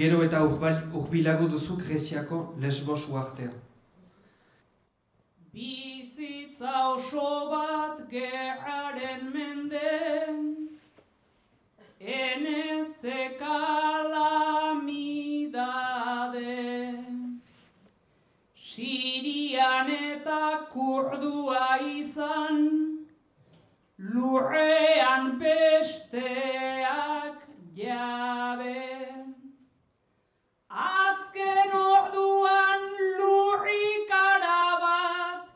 Gero 0.00 0.22
eta 0.22 0.42
urbilago 0.44 1.48
duzu 1.48 1.76
Greziako 1.80 2.40
lesbos 2.60 3.08
uartea. 3.08 3.50
Bizitza 5.52 6.74
oso 6.92 7.30
bat 7.50 8.04
gerraren 8.12 9.32
menden, 9.34 10.36
eneze 11.98 13.18
kalamidade. 13.40 15.29
Kurdua 20.72 21.78
izan, 21.80 22.58
lurrean 23.98 25.38
besteak 25.40 27.36
jabe. 27.74 28.84
Azken 30.70 31.72
orduan 31.80 32.82
lurrikara 33.18 34.62
bat, 34.84 35.48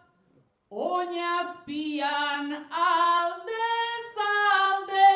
oinazpian 0.71 2.53
alde 2.87 3.71
zalde, 4.17 5.13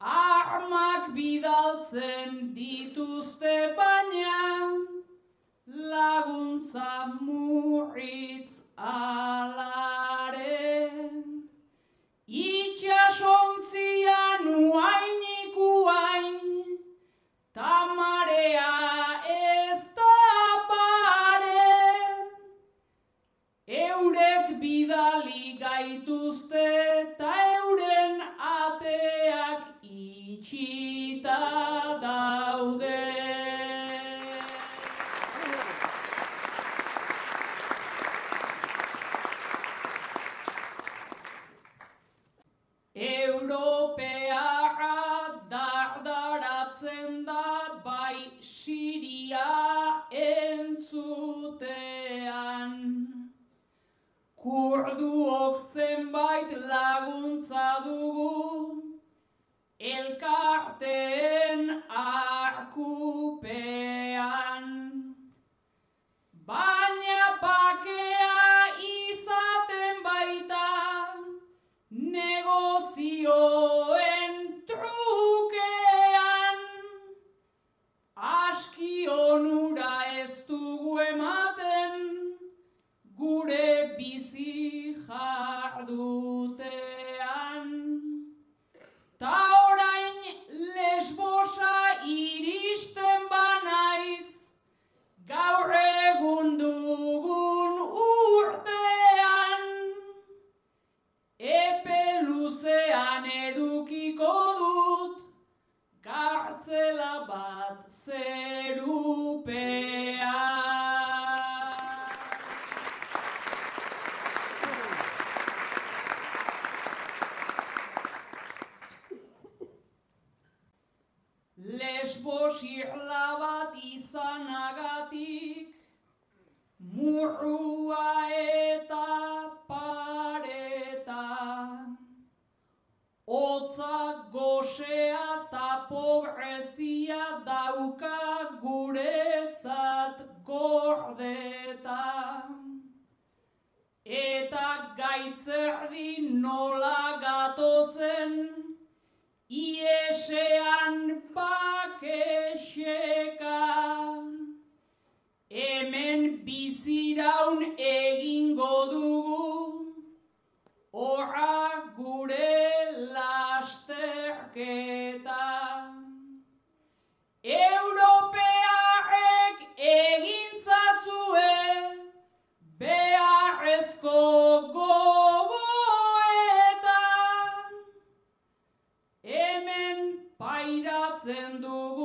armak 0.00 1.14
bidaltzen 1.14 2.54
dituzte 2.54 3.56
baina, 3.76 4.69
laguntza 5.92 6.90
murritz 7.20 8.52
alaren. 8.94 11.06
Itxasontzian 12.28 14.44
uainik 14.46 15.56
uain, 15.56 16.38
Tamarea 17.54 18.72
ez 19.36 19.82
da 19.96 20.18
pare, 20.70 21.66
eurek 23.86 24.46
bidali 24.62 25.44
gaituzte 25.64 26.68
ta 27.18 27.32
euren 27.58 28.14
ateak 28.54 29.62
itxita 29.82 31.59
Kurduok 54.42 55.56
zenbait 55.72 56.50
laguntza 56.68 57.66
dugu, 57.84 58.82
elkarteen 59.92 61.62
arkupean. 62.04 63.36
Baina 66.48 67.22
bakea 67.42 68.19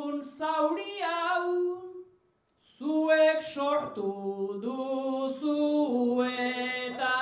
dugun 0.06 0.22
zauri 0.24 1.02
hau, 1.02 1.82
zuek 2.78 3.42
sortu 3.44 4.60
duzu 4.62 6.24
eta. 6.30 7.14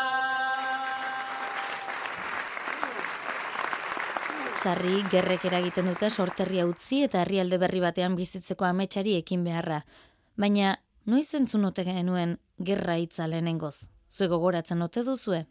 Sarri 4.63 5.03
gerrek 5.11 5.45
eragiten 5.45 5.87
dute 5.91 6.09
sorterria 6.09 6.65
utzi 6.67 7.03
eta 7.03 7.21
herrialde 7.21 7.57
berri 7.59 7.79
batean 7.83 8.15
bizitzeko 8.15 8.65
ametsari 8.65 9.15
ekin 9.19 9.43
beharra. 9.43 9.81
Baina, 10.37 10.77
noiz 11.05 11.33
entzun 11.35 11.65
ote 11.65 11.83
genuen 11.83 12.37
gerra 12.59 12.95
hitza 12.97 13.27
lehenengoz? 13.27 13.89
Zue 14.09 14.27
gogoratzen 14.27 14.81
ote 14.81 15.03
duzue? 15.03 15.45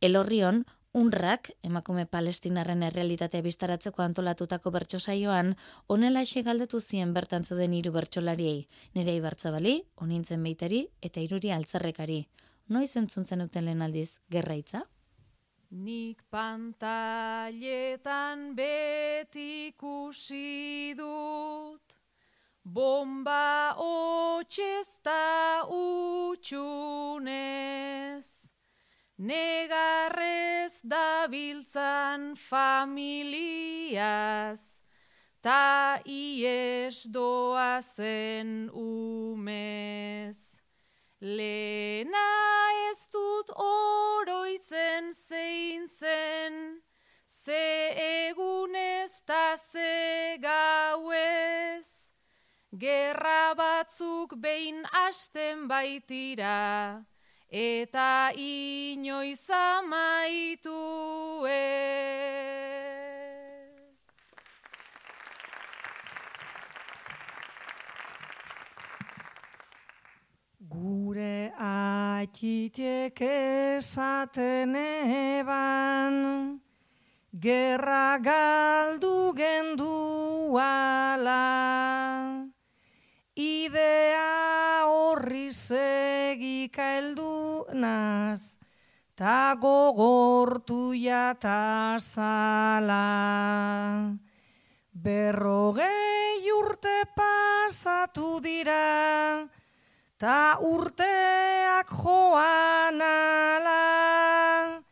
Elorrion, 0.00 0.64
Unrak, 0.92 1.52
emakume 1.62 2.02
palestinarren 2.10 2.80
errealitatea 2.82 3.44
biztaratzeko 3.44 4.02
antolatutako 4.02 4.72
bertso 4.74 4.98
saioan, 4.98 5.52
onela 5.86 6.24
galdetu 6.42 6.80
zien 6.80 7.12
bertan 7.14 7.44
zeuden 7.44 7.72
hiru 7.72 7.92
bertsolariei, 7.92 8.66
nire 8.94 9.14
ibartzabali, 9.14 9.84
onintzen 9.94 10.42
beitari 10.42 10.88
eta 11.00 11.20
iruri 11.20 11.52
altzarrekari. 11.52 12.26
Noiz 12.68 12.96
entzuntzen 12.96 13.40
uten 13.40 13.64
lehen 13.66 13.82
aldiz, 13.82 14.18
gerraitza? 14.30 14.82
Nik 15.70 16.24
pantailetan 16.28 17.54
beti 18.56 19.68
ikusi 19.68 20.94
dut, 20.98 21.94
bomba 22.64 23.74
hotxezta 23.78 25.62
utxunez. 25.70 26.80
Negarrez 29.20 30.80
dabiltzan 30.80 32.40
familiaz, 32.40 34.00
ta 35.44 36.00
ies 36.08 37.04
doazen 37.04 38.70
umez. 38.72 40.40
Lena 41.20 42.32
ez 42.88 43.12
dut 43.12 43.52
oroitzen 43.60 45.12
zein 45.12 45.84
zen, 45.88 46.80
ze 47.28 47.92
egunez 48.24 49.20
ta 49.26 49.56
ze 49.60 50.38
gauez. 50.40 52.08
Gerra 52.72 53.52
batzuk 53.54 54.32
behin 54.40 54.80
asten 55.04 55.68
baitira, 55.68 57.04
eta 57.50 58.30
inoiz 58.36 59.50
amaitu 59.50 60.70
ez. 61.50 62.70
Gure 70.70 71.50
atxitek 71.58 73.20
esaten 73.20 74.76
eban, 74.76 76.60
gerra 77.34 78.18
galdu 78.22 79.34
gendu 79.34 80.56
ala, 80.56 82.46
idea 83.34 84.86
horri 84.86 85.50
segika 85.50 86.94
eldu 86.98 87.29
naz, 87.80 88.56
ta 89.16 89.56
gogortu 89.60 90.92
jatazala. 90.94 93.06
Berrogei 94.92 96.44
urte 96.60 96.98
pasatu 97.16 98.40
dira, 98.44 99.48
ta 100.18 100.58
urteak 100.60 101.88
joan 101.88 103.00
ala. 103.00 104.82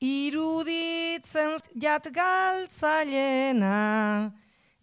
Iruditzen 0.00 1.56
jat 1.80 2.08
galtzailena, 2.12 4.32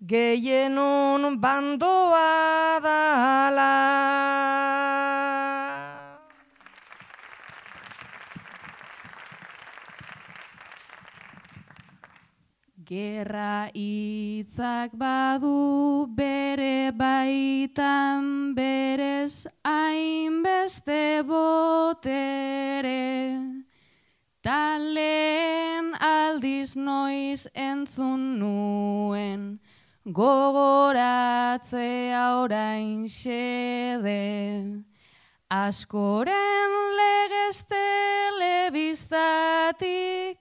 geienon 0.02 1.38
bandoa 1.42 2.80
dala. 2.82 4.81
Gerra 12.92 13.72
hitzak 13.72 14.92
badu 15.00 16.12
bere 16.12 16.92
baitan 16.92 18.52
berez 18.54 19.48
hainbeste 19.64 21.24
botere. 21.24 23.40
Talen 24.44 25.96
aldiz 26.04 26.76
noiz 26.76 27.48
entzun 27.56 28.44
nuen, 28.44 29.64
gogoratzea 30.04 31.64
orain 32.44 33.08
xede. 33.08 34.84
Askoren 35.48 36.72
legez 37.00 37.64
telebistatik, 37.72 40.41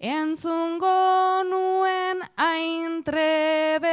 entzungo 0.00 1.42
nuen 1.42 2.22
aintrebe, 2.36 3.88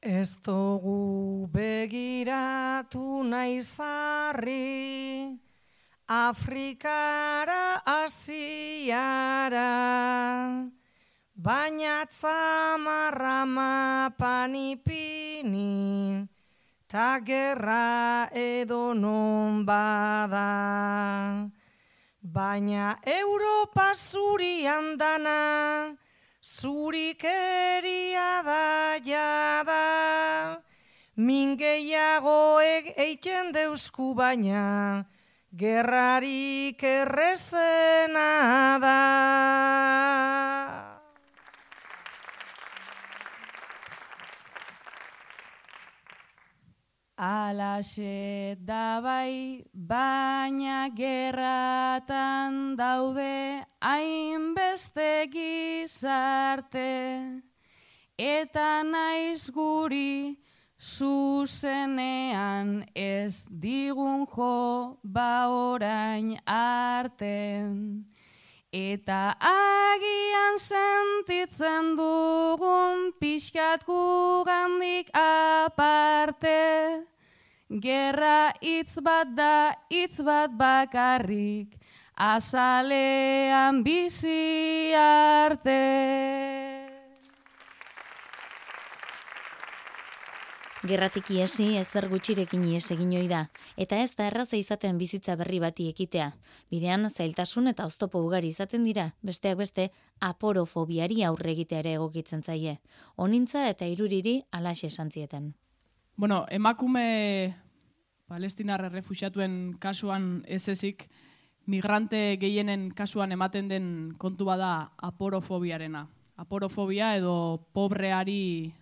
Ez 0.00 0.36
dugu 0.42 1.46
begiratu 1.52 3.22
nahi 3.22 3.60
zarri, 3.62 5.38
Afrikara 6.08 7.82
asiara, 7.86 9.68
baina 11.40 12.04
tzamarra 12.04 13.48
mapan 13.48 14.52
ipini, 14.52 16.28
ta 16.86 17.18
gerra 17.24 18.28
edo 18.32 18.92
non 18.92 19.64
bada. 19.64 21.48
Baina 22.20 22.98
Europa 23.06 23.94
zurian 23.96 24.98
dana, 24.98 25.96
zurik 26.42 27.24
eria 27.24 28.42
da 28.44 29.00
jada, 29.00 30.60
mingeiago 31.16 32.60
eiten 32.60 33.52
deusku 33.56 34.12
baina, 34.14 35.06
gerrarik 35.56 36.84
errezena 36.84 38.28
da. 38.84 40.89
Alaxe 47.20 48.56
da 48.64 48.98
bai, 49.04 49.62
baina 49.74 50.88
gerratan 50.88 52.78
daude 52.78 53.62
hainbeste 53.82 55.28
gizarte, 55.28 57.42
eta 58.16 58.82
naiz 58.82 59.50
guri 59.50 60.38
zuzenean 60.80 62.86
ez 62.96 63.44
digun 63.50 64.24
jo 64.24 64.96
ba 65.04 65.52
orain 65.52 66.40
arte. 66.46 67.68
Eta 68.72 69.36
agian 69.44 70.56
sentitzen 70.56 71.96
dugun 71.98 73.12
pixka, 73.20 73.76
pixkat 73.76 73.84
gugandik 73.84 75.10
aparte, 75.12 77.09
gerra 77.70 78.52
hitz 78.60 78.98
bat 78.98 79.30
da 79.36 79.76
hitz 79.90 80.20
bat 80.26 80.50
bakarrik, 80.50 81.76
azalean 82.16 83.84
bizi 83.84 84.92
arte. 84.98 85.78
Gerratik 90.80 91.28
iesi 91.30 91.76
ezer 91.76 92.06
gutxirekin 92.08 92.64
ies 92.64 92.90
egin 92.90 93.12
da, 93.28 93.50
eta 93.76 94.00
ez 94.00 94.16
da 94.16 94.26
erraza 94.26 94.56
izaten 94.56 94.98
bizitza 94.98 95.36
berri 95.36 95.60
bati 95.60 95.88
ekitea. 95.88 96.32
Bidean 96.70 97.08
zailtasun 97.10 97.68
eta 97.68 97.86
oztopo 97.86 98.18
ugari 98.18 98.48
izaten 98.48 98.84
dira, 98.84 99.12
besteak 99.22 99.58
beste 99.58 99.90
aporofobiari 100.20 101.22
aurre 101.22 101.52
egitea 101.52 101.78
ere 101.80 101.92
egokitzen 101.92 102.42
zaie. 102.42 102.80
Onintza 103.16 103.68
eta 103.68 103.84
iruriri 103.84 104.42
alaxe 104.50 104.86
esan 104.86 105.10
zieten. 105.10 105.52
Bueno, 106.16 106.46
emakume 106.50 107.56
palestinar 108.26 108.84
refusiatuen 108.92 109.76
kasuan 109.80 110.44
ez 110.46 110.68
ezik, 110.68 111.08
migrante 111.66 112.36
gehienen 112.40 112.90
kasuan 112.94 113.32
ematen 113.32 113.68
den 113.68 113.86
kontu 114.18 114.44
bada 114.44 114.92
aporofobiarena. 114.98 116.06
Aporofobia 116.40 117.14
edo 117.18 117.68
pobreari 117.74 118.72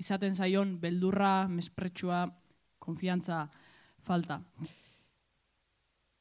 izaten 0.00 0.34
zaion 0.34 0.78
beldurra, 0.80 1.46
mespretsua, 1.48 2.24
konfiantza 2.78 3.44
falta. 4.02 4.40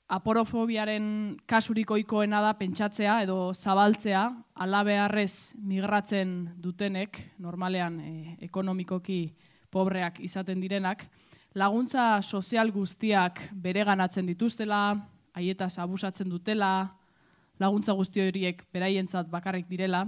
Aporofobiaren 0.10 1.38
kasuriko 1.45 1.97
ikoena 2.02 2.41
da 2.41 2.56
pentsatzea 2.58 3.19
edo 3.23 3.54
zabaltzea, 3.54 4.23
alabearrez 4.56 5.56
migratzen 5.62 6.56
dutenek, 6.58 7.19
normalean 7.38 7.99
e, 8.02 8.13
ekonomikoki 8.49 9.21
pobreak 9.70 10.20
izaten 10.26 10.62
direnak, 10.62 11.06
laguntza 11.54 12.22
sozial 12.22 12.72
guztiak 12.72 13.42
bereganatzen 13.54 14.26
dituztela, 14.30 14.98
haietaz 15.34 15.78
abusatzen 15.80 16.30
dutela, 16.30 16.96
laguntza 17.60 17.94
guzti 17.94 18.22
horiek 18.24 18.64
beraientzat 18.74 19.30
bakarrik 19.30 19.68
direla. 19.70 20.06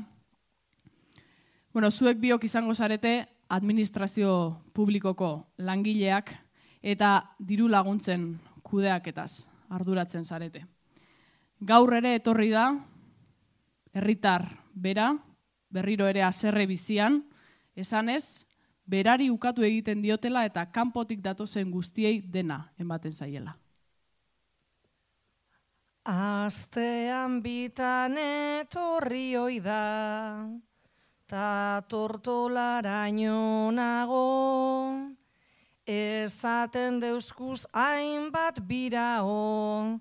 Bueno, 1.72 1.92
zuek 1.92 2.20
biok 2.20 2.44
izango 2.44 2.74
zarete 2.74 3.26
administrazio 3.52 4.34
publikoko 4.74 5.32
langileak 5.58 6.34
eta 6.82 7.12
diru 7.40 7.68
laguntzen 7.68 8.34
kudeaketaz 8.64 9.48
arduratzen 9.72 10.24
zarete. 10.24 10.66
Gaur 11.62 11.94
ere 11.94 12.16
etorri 12.18 12.50
da, 12.52 12.72
herritar 13.94 14.48
bera, 14.74 15.12
berriro 15.70 16.08
ere 16.10 16.24
aserre 16.26 16.66
bizian, 16.68 17.22
esanez, 17.76 18.48
berari 18.86 19.30
ukatu 19.30 19.64
egiten 19.64 20.02
diotela 20.02 20.46
eta 20.46 20.66
kanpotik 20.66 21.22
datozen 21.22 21.72
guztiei 21.72 22.22
dena 22.22 22.66
ematen 22.80 23.14
zaiela. 23.14 23.56
Astean 26.02 27.42
bitan 27.44 28.18
etorri 28.18 29.38
oida, 29.38 30.50
ta 31.30 31.82
tortolaraino 31.88 33.70
nago, 33.70 34.98
esaten 35.86 37.00
deuskuz 37.00 37.68
hainbat 37.72 38.64
birao, 38.66 40.00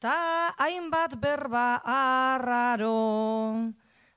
ta 0.00 0.54
hainbat 0.56 1.20
berba 1.20 1.82
arraro, 1.84 3.68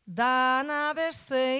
dana 0.08 0.94
beste 0.96 1.60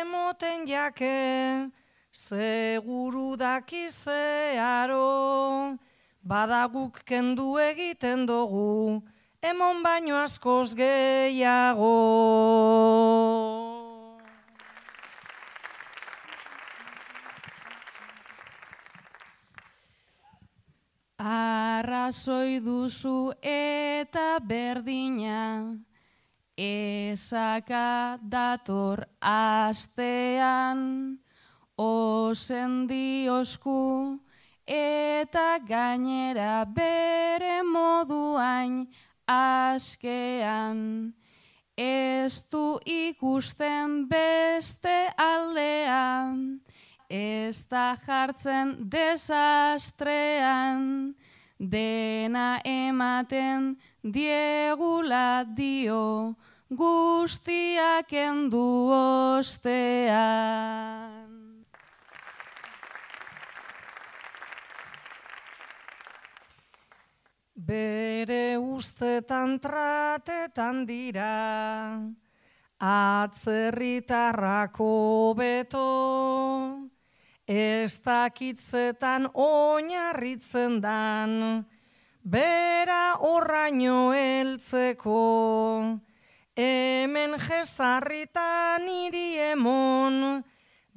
emoten 0.00 0.66
jake, 0.66 1.70
seguru 2.10 3.36
dakizearo, 3.38 4.98
badaguk 6.26 7.04
kendu 7.06 7.54
egiten 7.62 8.26
dugu, 8.26 9.00
emon 9.40 9.82
baino 9.82 10.16
askoz 10.18 10.74
gehiago. 10.74 11.94
Arrazoi 21.18 22.58
duzu 22.58 23.32
eta 23.42 24.38
berdina, 24.42 25.78
ezaka 26.58 28.18
dator 28.18 29.06
astean, 29.22 31.18
osendi 31.78 33.28
osku 33.30 34.18
eta 34.66 35.58
gainera 35.62 36.66
bere 36.66 37.62
moduain 37.62 38.88
askean. 39.26 41.14
Ez 41.78 42.42
du 42.50 42.80
ikusten 42.82 44.08
beste 44.10 45.14
aldean, 45.14 46.58
ez 47.08 47.64
da 47.70 47.94
jartzen 48.02 48.90
desastrean, 48.90 50.82
dena 51.58 52.58
ematen 52.64 53.76
diegula 54.02 55.44
dio, 55.54 56.34
guztiak 56.68 58.12
endu 58.12 58.92
ostean. 58.92 60.12
Bere 67.56 68.56
ustetan 68.56 69.58
tratetan 69.60 70.86
dira, 70.86 72.00
atzerritarrako 72.80 75.34
beto, 75.36 76.88
ez 77.48 78.00
dakitzetan 78.04 79.26
oinarritzen 79.34 80.80
dan, 80.80 81.66
bera 82.22 83.16
horraino 83.20 84.12
heltzeko, 84.16 86.07
hemen 86.58 87.36
jezarritan 87.38 88.88
iri 88.90 89.38
emon, 89.52 90.42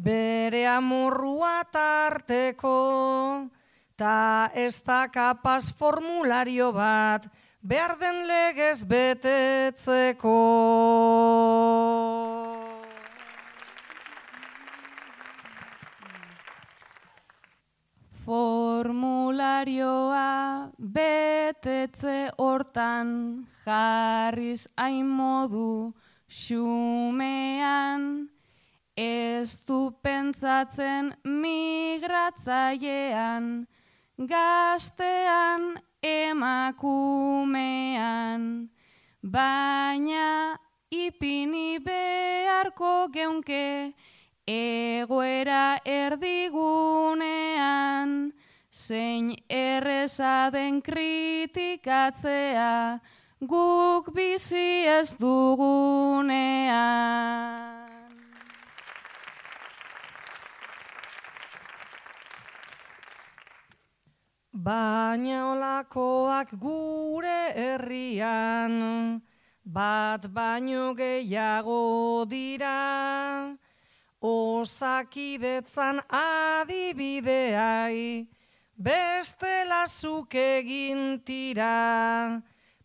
bere 0.02 0.65
amorrua 0.65 1.62
tarteko, 1.69 3.47
ta 3.95 4.50
ez 4.58 4.82
da 4.82 5.06
kapaz 5.13 5.69
formulario 5.78 6.71
bat, 6.74 7.30
behar 7.62 7.97
den 8.02 8.26
legez 8.26 8.82
betetzeko. 8.89 10.38
Formularioa 18.81 20.73
betetze 20.93 22.33
hortan 22.41 23.09
jarriz 23.61 24.65
hain 24.75 25.05
modu 25.05 25.93
xumean. 26.25 28.01
Ez 28.97 29.61
du 29.67 29.93
pentsatzen 30.01 31.13
migratzailean 31.23 33.67
gaztean 34.17 35.77
emakumean. 36.01 36.81
Baina 39.21 40.57
ipini 40.89 41.77
beharko 41.85 43.13
geunke 43.13 43.93
egoera 44.47 45.79
erdigunean, 45.85 48.33
zein 48.71 49.36
erreza 49.49 50.49
den 50.51 50.81
kritikatzea, 50.81 52.99
guk 53.41 54.13
bizi 54.15 54.88
ez 54.88 55.15
dugunean. 55.19 56.32
Baina 64.53 65.51
olakoak 65.51 66.49
gure 66.59 67.53
herrian, 67.55 69.22
bat 69.65 70.28
baino 70.32 70.93
gehiago 70.95 72.26
dira, 72.30 73.57
osakidetzan 74.22 76.01
adibideai, 76.07 78.28
beste 78.82 79.65
lasuk 79.69 80.34
egin 80.34 81.21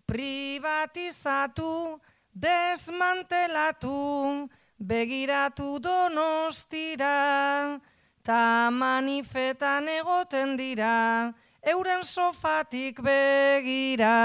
privatizatu, 0.07 2.01
desmantelatu, 2.33 4.49
begiratu 4.79 5.79
donostira, 5.81 7.81
ta 8.23 8.71
manifetan 8.71 9.89
egoten 9.89 10.57
dira, 10.57 11.33
euren 11.63 12.05
sofatik 12.05 13.01
begira. 13.01 14.17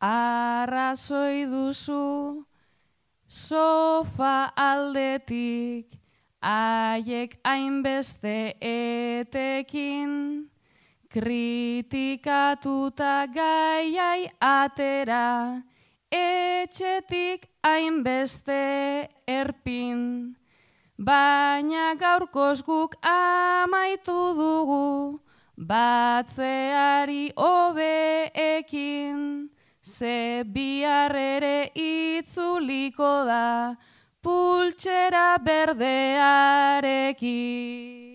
Arrazoi 0.00 1.44
duzu 1.44 2.49
sofa 3.30 4.50
aldetik 4.56 5.86
haiek 6.42 7.38
hainbeste 7.44 8.56
etekin. 8.60 10.50
Kritikatuta 11.10 13.26
gaiai 13.34 14.28
atera 14.40 15.62
etxetik 16.10 17.46
hainbeste 17.62 19.08
erpin. 19.26 20.36
Baina 20.98 21.94
gaurkoz 21.94 22.62
guk 22.66 22.94
amaitu 23.02 24.34
dugu 24.38 25.20
batzeari 25.56 27.32
hobeekin 27.36 29.50
ze 29.82 30.44
bihar 30.46 31.16
ere 31.16 31.72
itzuliko 31.74 33.24
da 33.24 33.76
pultsera 34.22 35.38
berdearekin. 35.42 38.10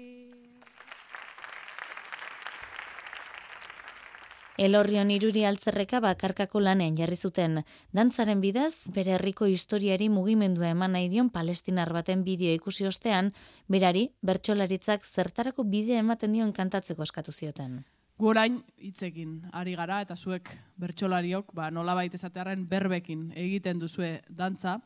Elorrion 4.57 5.09
iruri 5.11 5.41
altzerreka 5.43 5.99
bakarkako 5.99 6.61
lanean 6.63 6.95
jarri 6.95 7.17
zuten. 7.19 7.59
Dantzaren 7.91 8.39
bidez, 8.39 8.87
bere 8.95 9.17
herriko 9.17 9.49
historiari 9.51 10.07
mugimendua 10.07 10.69
eman 10.71 10.95
nahi 10.95 11.09
dion 11.11 11.29
palestinar 11.29 11.91
baten 11.91 12.23
bideo 12.23 12.55
ikusi 12.55 12.87
ostean, 12.87 13.33
berari, 13.67 14.07
bertsolaritzak 14.21 15.03
zertarako 15.03 15.67
bidea 15.75 15.99
ematen 15.99 16.31
dion 16.31 16.55
kantatzeko 16.55 17.03
eskatu 17.03 17.35
zioten. 17.35 17.83
Gu 18.15 18.29
orain 18.31 18.61
hitzekin 18.79 19.41
ari 19.51 19.73
gara 19.75 19.97
eta 20.05 20.15
zuek 20.15 20.47
bertsolariok, 20.79 21.49
ba, 21.53 21.67
nolabait 21.71 22.13
esatearen 22.15 22.67
berbekin 22.67 23.31
egiten 23.35 23.79
duzue 23.79 24.21
dantza. 24.29 24.79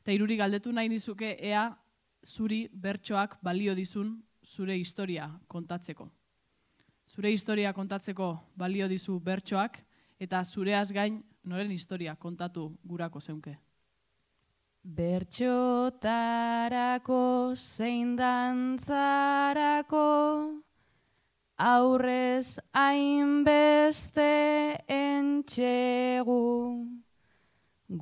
Eta 0.00 0.12
iruri 0.16 0.36
galdetu 0.40 0.72
nahi 0.72 0.88
dizuke 0.88 1.36
ea 1.36 1.76
zuri 2.24 2.68
bertsoak 2.72 3.36
balio 3.44 3.74
dizun 3.76 4.22
zure 4.42 4.76
historia 4.78 5.40
kontatzeko. 5.48 6.08
Zure 7.12 7.30
historia 7.30 7.72
kontatzeko 7.76 8.40
balio 8.56 8.88
dizu 8.88 9.20
bertsoak 9.20 9.78
eta 10.18 10.44
zureaz 10.44 10.92
gain 10.96 11.22
noren 11.44 11.70
historia 11.70 12.16
kontatu 12.16 12.78
gurako 12.88 13.20
zeunke. 13.20 13.58
Bertxotarako 14.82 17.54
zein 17.54 18.16
dantzarako 18.16 20.02
aurrez 21.62 22.58
hainbeste 22.74 24.32
entxegu 24.88 26.42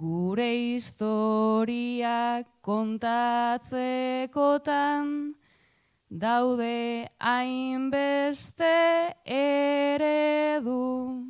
gure 0.00 0.52
historiak 0.54 2.46
kontatzekotan 2.62 5.34
daude 6.10 7.08
hainbeste 7.18 9.14
eredu. 9.24 11.26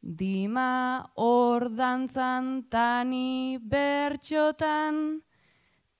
Dima 0.00 1.10
hor 1.16 1.68
dantzan 1.76 2.62
tani 2.70 3.58
bertxotan, 3.60 5.20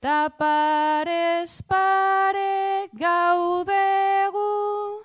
taparez 0.01 1.61
pare 1.67 2.89
gaudegu. 2.97 4.98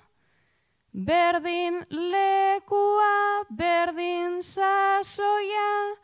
Berdin 0.95 1.83
lekua, 1.91 3.43
berdin 3.51 4.39
sasoia, 4.39 5.99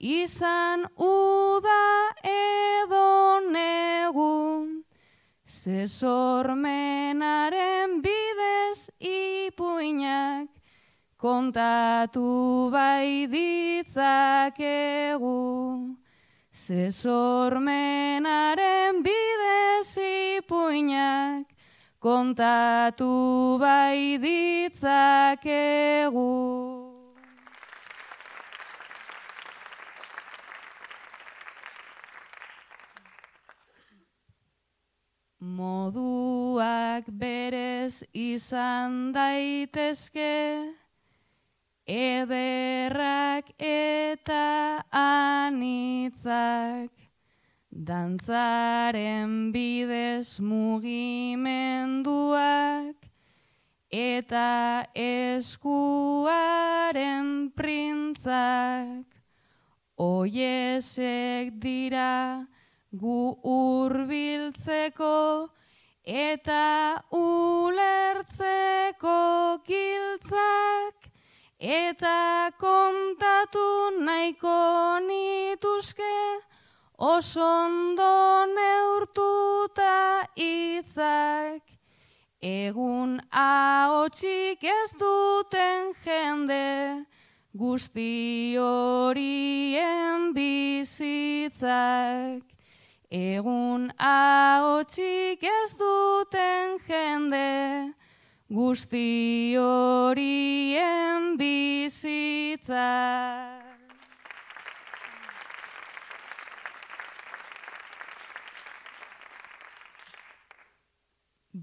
izan 0.00 0.88
uda 0.96 2.16
edo 2.24 3.44
negu. 3.52 4.80
Ze 5.44 5.84
sormenaren 5.84 8.00
bidez 8.00 8.88
ipuinak 8.96 10.48
kontatu 11.20 12.72
bai 12.72 13.28
ditzakegu. 13.28 15.28
Ze 16.50 16.90
sormenaren 16.90 19.04
bidez 19.04 20.00
ipuinak 20.00 21.49
kontatu 22.00 23.58
bai 23.60 24.16
ditzakegu. 24.24 25.60
Moduak 35.40 37.04
berez 37.08 38.04
izan 38.12 39.12
daitezke, 39.12 40.72
ederrak 41.84 43.48
eta 43.58 44.84
anitzak, 45.48 46.92
dantzaren 47.80 49.52
bidez 49.52 50.40
mugimenduak, 50.44 52.96
eta 53.90 54.84
eskuaren 54.94 55.90
printzak, 57.56 59.06
oiesek 59.96 61.52
dira, 61.62 62.46
gu 62.92 63.40
urbiltzeko 63.46 65.48
eta 66.04 67.02
ulertzeko 67.12 69.18
giltzak. 69.66 70.94
Eta 71.60 72.48
kontatu 72.56 73.92
nahiko 74.00 74.96
nituzke 75.04 76.09
osondo 77.00 78.44
neurtuta 78.52 80.28
hitzak 80.36 81.62
egun 82.40 83.20
ahotsik 83.32 84.62
ez 84.64 84.90
duten 85.00 85.92
jende 86.04 87.04
guzti 87.56 88.56
horien 88.60 90.32
bizitzak 90.36 91.80
Egun 93.10 93.90
ahotsik 93.98 95.42
ez 95.42 95.74
duten 95.74 96.78
jende, 96.86 97.90
guzti 98.46 99.56
horien 99.58 101.34
bizitza. 101.36 102.86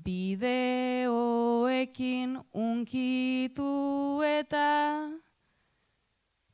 Bideoekin 0.08 1.12
unkitu 2.56 4.24
eta 4.24 5.12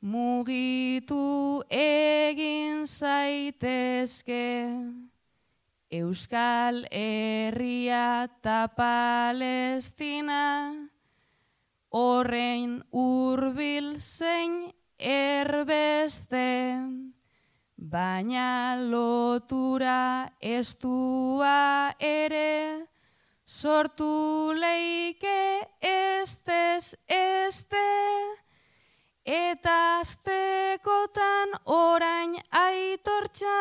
mugitu 0.02 1.62
egin 1.70 2.90
zaitezke. 2.90 4.74
Euskal 5.94 6.90
Herria 6.90 8.26
eta 8.26 8.74
Palestina 8.74 10.74
horrein 11.94 12.82
urbil 12.90 14.00
zein 14.00 14.74
erbeste. 14.98 16.82
Baina 17.78 18.82
lotura 18.82 20.34
estua 20.42 21.94
ere 22.02 22.90
sortu 23.54 24.54
leike 24.58 25.62
estez 25.80 26.96
este 27.08 27.86
Eta 29.24 29.76
aztekotan 30.02 31.54
orain 31.66 32.34
aitortza, 32.52 33.60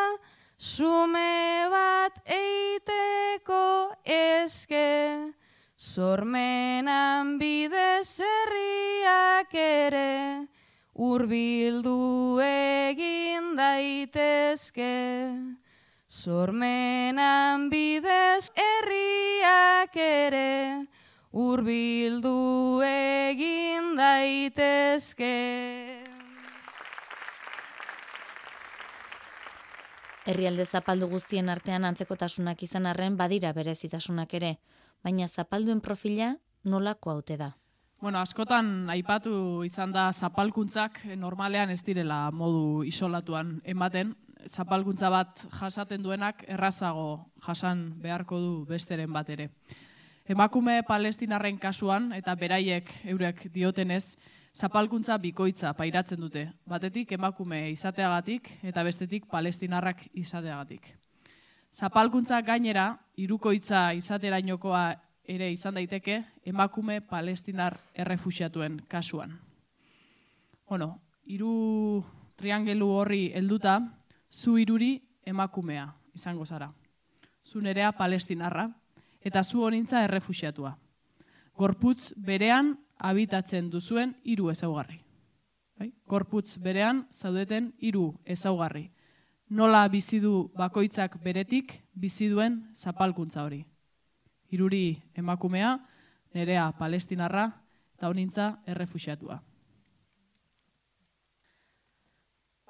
sume 0.58 1.68
bat 1.70 2.16
eiteko 2.26 3.92
eske, 4.02 5.30
sormenan 5.76 7.36
bidez 7.38 8.18
herri 8.18 8.72
herriak 9.06 9.54
ere, 9.54 10.48
urbildu 10.94 12.40
egin 12.42 13.54
daitezke. 13.60 14.90
Sormenan 16.12 17.70
bidez 17.72 18.50
herriak 18.52 19.94
ere, 19.96 20.84
urbildu 21.32 22.82
egin 22.84 23.94
daitezke. 23.96 25.30
Herrialde 30.28 30.66
zapaldu 30.68 31.08
guztien 31.14 31.48
artean 31.48 31.88
antzekotasunak 31.88 32.60
izan 32.68 32.90
arren 32.92 33.16
badira 33.16 33.54
berezitasunak 33.56 34.34
ere, 34.36 34.58
baina 35.00 35.30
zapalduen 35.32 35.80
profila 35.80 36.34
nolako 36.64 37.14
haute 37.14 37.38
da. 37.40 37.54
Bueno, 38.02 38.18
askotan 38.20 38.90
aipatu 38.92 39.62
izan 39.64 39.96
da 39.96 40.10
zapalkuntzak 40.12 41.06
normalean 41.16 41.72
ez 41.72 41.80
direla 41.86 42.26
modu 42.34 42.82
isolatuan 42.84 43.62
ematen. 43.64 44.12
Zapalkuntza 44.48 45.10
bat 45.10 45.44
jasaten 45.60 46.02
duenak 46.02 46.42
errazago 46.50 47.26
jasan 47.46 47.92
beharko 48.02 48.38
du 48.40 48.52
besteren 48.66 49.12
bat 49.12 49.28
ere. 49.30 49.50
Emakume 50.26 50.82
palestinarren 50.86 51.58
kasuan 51.58 52.12
eta 52.14 52.34
beraiek 52.38 52.90
eurek 53.10 53.48
diotenez, 53.54 54.16
zapalkuntza 54.54 55.16
bikoitza 55.18 55.72
pairatzen 55.74 56.20
dute, 56.20 56.46
batetik 56.66 57.12
emakume 57.12 57.70
izateagatik 57.70 58.50
eta 58.62 58.84
bestetik 58.84 59.26
palestinarrak 59.30 60.06
izateagatik. 60.12 60.92
Zapalkuntza 61.72 62.40
gainera, 62.42 62.98
irukoitza 63.16 63.92
izaterainokoa 63.96 64.84
ere 65.24 65.50
izan 65.52 65.74
daiteke, 65.78 66.22
emakume 66.44 67.00
palestinar 67.00 67.78
errefusiatuen 67.94 68.82
kasuan. 68.88 69.38
Bueno, 70.68 70.98
iru 71.24 72.04
triangelu 72.36 72.88
horri 72.90 73.22
helduta, 73.34 73.80
zu 74.32 74.56
iruri 74.58 75.02
emakumea 75.24 75.92
izango 76.14 76.46
zara. 76.46 76.72
Zu 77.44 77.60
nerea 77.60 77.92
palestinarra, 77.92 78.70
eta 79.20 79.44
zu 79.44 79.62
honintza 79.62 80.04
errefusiatua. 80.04 80.76
Gorputz 81.54 82.12
berean 82.16 82.78
habitatzen 82.98 83.70
duzuen 83.70 84.16
hiru 84.24 84.50
ezaugarri. 84.50 84.98
Bai? 85.78 85.92
Gorputz 86.06 86.58
berean 86.58 87.06
zaudeten 87.12 87.72
hiru 87.78 88.12
ezaugarri. 88.24 88.90
Nola 89.50 89.86
bizi 89.88 90.20
du 90.20 90.50
bakoitzak 90.56 91.18
beretik 91.22 91.74
bizi 91.92 92.28
duen 92.28 92.62
zapalkuntza 92.74 93.44
hori. 93.44 93.64
Hiruri 94.48 95.02
emakumea, 95.14 95.76
nerea 96.34 96.70
palestinarra 96.78 97.50
eta 97.96 98.08
honintza 98.08 98.52
errefuxiatua. 98.66 99.42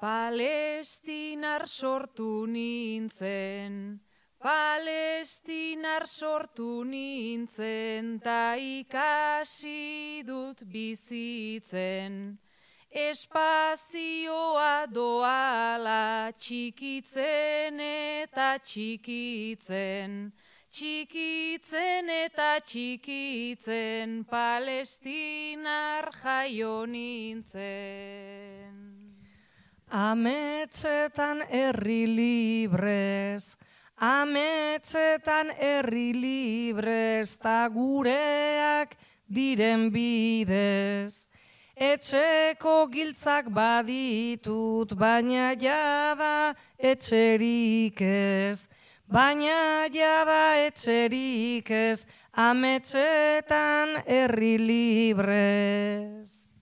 Palestinar 0.03 1.65
sortu 1.65 2.45
nintzen, 2.45 4.01
Palestinar 4.37 6.05
sortu 6.05 6.83
nintzen 6.83 8.19
ta 8.19 8.57
ikasi 8.59 10.23
dut 10.27 10.65
bizitzen. 10.67 12.37
Espazioa 12.91 14.91
doala 14.91 16.33
txikitzen 16.35 17.79
eta 17.79 18.59
txikitzen. 18.59 20.33
Txikitzen 20.67 22.11
eta 22.17 22.49
txikitzen 22.59 24.25
palestinar 24.27 26.11
jaio 26.19 26.75
nintzen. 26.91 28.92
Ametxetan 29.93 31.43
herri 31.53 32.07
librez, 32.09 33.55
Ametxetan 34.01 35.51
herri 35.53 36.13
librez 36.17 37.37
ta 37.37 37.69
gureak 37.69 38.97
diren 39.29 39.91
bidez. 39.93 41.29
Etxeko 41.77 42.87
giltzak 42.89 43.51
baditut, 43.53 44.97
baina 44.97 45.53
jada 45.61 46.55
etxerik 46.77 48.01
ez. 48.01 48.65
Baina 49.05 49.85
jada 49.93 50.57
etxerik 50.65 51.69
ez, 51.69 52.07
ametxetan 52.33 54.01
herri 54.09 54.57
librez. 54.57 56.52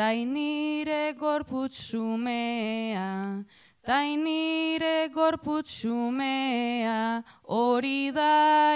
Tainire 0.00 1.12
gorputzumea, 1.12 3.44
Tainire 3.86 5.12
gorputzumea, 5.12 7.22
hori 7.44 8.10
da 8.10 8.72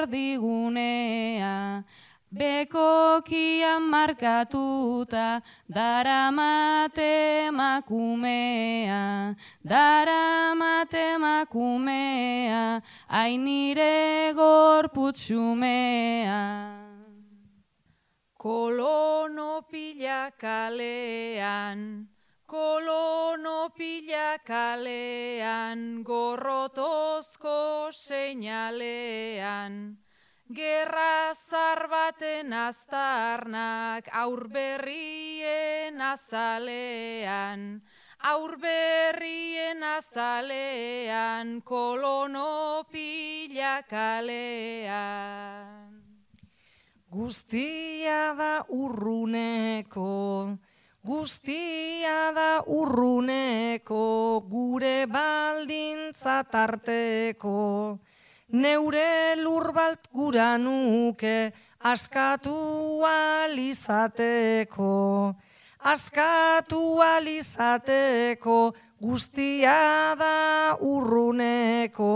erdigunea, 0.00 1.84
bekokian 2.32 3.84
markatuta, 3.92 5.44
dara 5.68 6.32
mate 6.32 7.52
makumea, 7.52 9.36
dara 9.62 10.54
makumea, 11.20 12.80
ainire 13.10 14.32
gorputzumea. 14.32 16.81
Kolono 18.42 19.62
pila 19.70 20.34
kalean, 20.34 22.10
Kolono 22.50 23.70
pila 23.70 24.42
kalean, 24.42 26.02
gorrotozko 26.02 27.94
seinalean. 27.94 29.94
Gerra 30.50 31.30
zar 31.38 31.86
baten 31.86 32.50
aztarnak, 32.52 34.10
aurberrien 34.10 36.02
azalean. 36.02 37.78
Aurberrien 38.26 39.86
azalean, 39.94 41.62
kolono 41.62 42.82
pila 42.90 43.86
kalean. 43.86 45.91
Guztia 47.12 48.32
da 48.32 48.64
urruneko, 48.72 50.56
Guztia 51.04 52.30
da 52.32 52.62
urruneko, 52.64 54.40
gure 54.48 55.04
baldintza 55.10 56.38
tarteko, 56.48 57.98
neure 58.48 59.36
lurbalt 59.42 60.08
gura 60.14 60.56
nuke, 60.56 61.52
askatu 61.92 62.56
alizateko, 63.10 64.88
askatu 65.92 66.82
alizateko, 67.10 68.58
guztia 69.02 70.16
da 70.16 70.34
urruneko. 70.80 72.12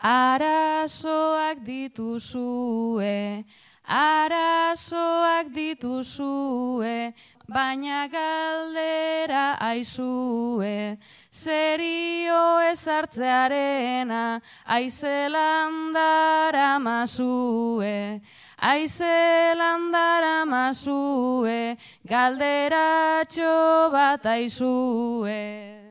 Arazoak 0.00 1.64
dituzue, 1.64 3.44
Arazoak 3.88 5.48
dituzue, 5.54 7.14
baina 7.48 8.08
galdera 8.10 9.56
aizue, 9.58 10.98
serio 11.30 12.60
ezartzearena, 12.70 14.42
aizelan 14.66 15.94
dara 15.94 16.78
mazue, 16.78 18.20
aizelan 18.58 19.90
dara 19.92 20.44
mazue, 20.44 21.76
galderatxo 22.04 23.90
bat 23.92 24.26
aizue. 24.26 25.85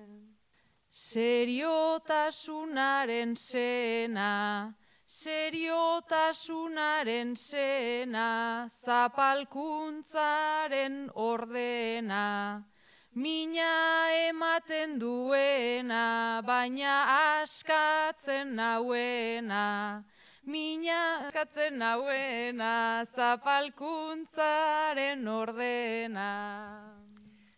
Seriotasunaren 1.06 3.38
zena, 3.38 4.74
Seriotasunaren 5.06 7.38
zena, 7.38 8.66
zapalkuntzaren 8.66 11.14
ordena, 11.14 12.66
mina 13.14 14.10
ematen 14.32 14.98
duena, 14.98 16.42
baina 16.42 17.06
askatzen 17.44 18.58
nauena, 18.58 20.02
mina 20.44 21.30
askatzen 21.30 21.78
nauena, 21.86 23.06
zapalkuntzaren 23.06 25.22
ordena. 25.28 27.05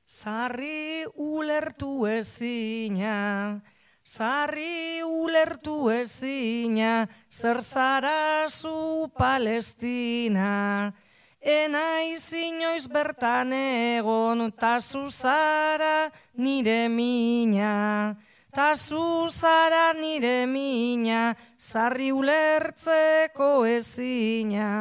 Zarri 0.07 1.03
ulertu 1.19 2.07
ezina, 2.07 3.59
Sarri 4.01 5.03
ulertu 5.03 5.89
ezina, 5.91 7.09
zer 7.29 7.59
zara 7.59 8.47
zu 8.47 9.11
Palestina, 9.11 10.93
enaiz 11.41 12.31
inoiz 12.39 12.87
bertan 12.87 13.51
egon, 13.51 14.49
ta 14.55 14.79
zuzara 14.79 16.09
nire 16.37 16.87
mina, 16.87 18.15
ta 18.55 18.75
zuzara 18.75 19.91
nire 19.91 20.47
mina, 20.47 21.35
zarri 21.59 22.13
ulertzeko 22.15 23.65
ezina. 23.75 24.71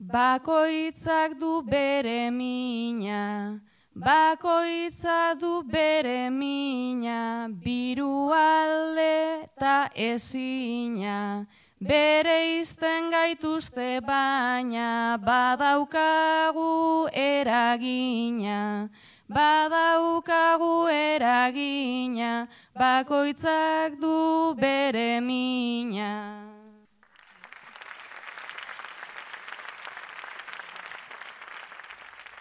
Bakoitzak 0.00 1.36
du 1.36 1.60
bere 1.60 2.30
mina, 2.30 3.60
bakoitza 4.00 5.36
du 5.38 5.62
bere 5.62 6.30
mina, 6.30 7.48
biru 7.52 8.32
alde 8.32 9.44
eta 9.44 9.90
ezina, 9.94 11.46
bere 11.78 12.60
izten 12.60 13.10
gaituzte 13.12 14.00
baina, 14.00 15.18
badaukagu 15.20 17.08
eragina, 17.12 18.88
badaukagu 19.28 20.88
eragina, 20.88 22.48
bakoitzak 22.74 24.00
du 24.00 24.54
bere 24.56 25.20
mina. 25.20 26.49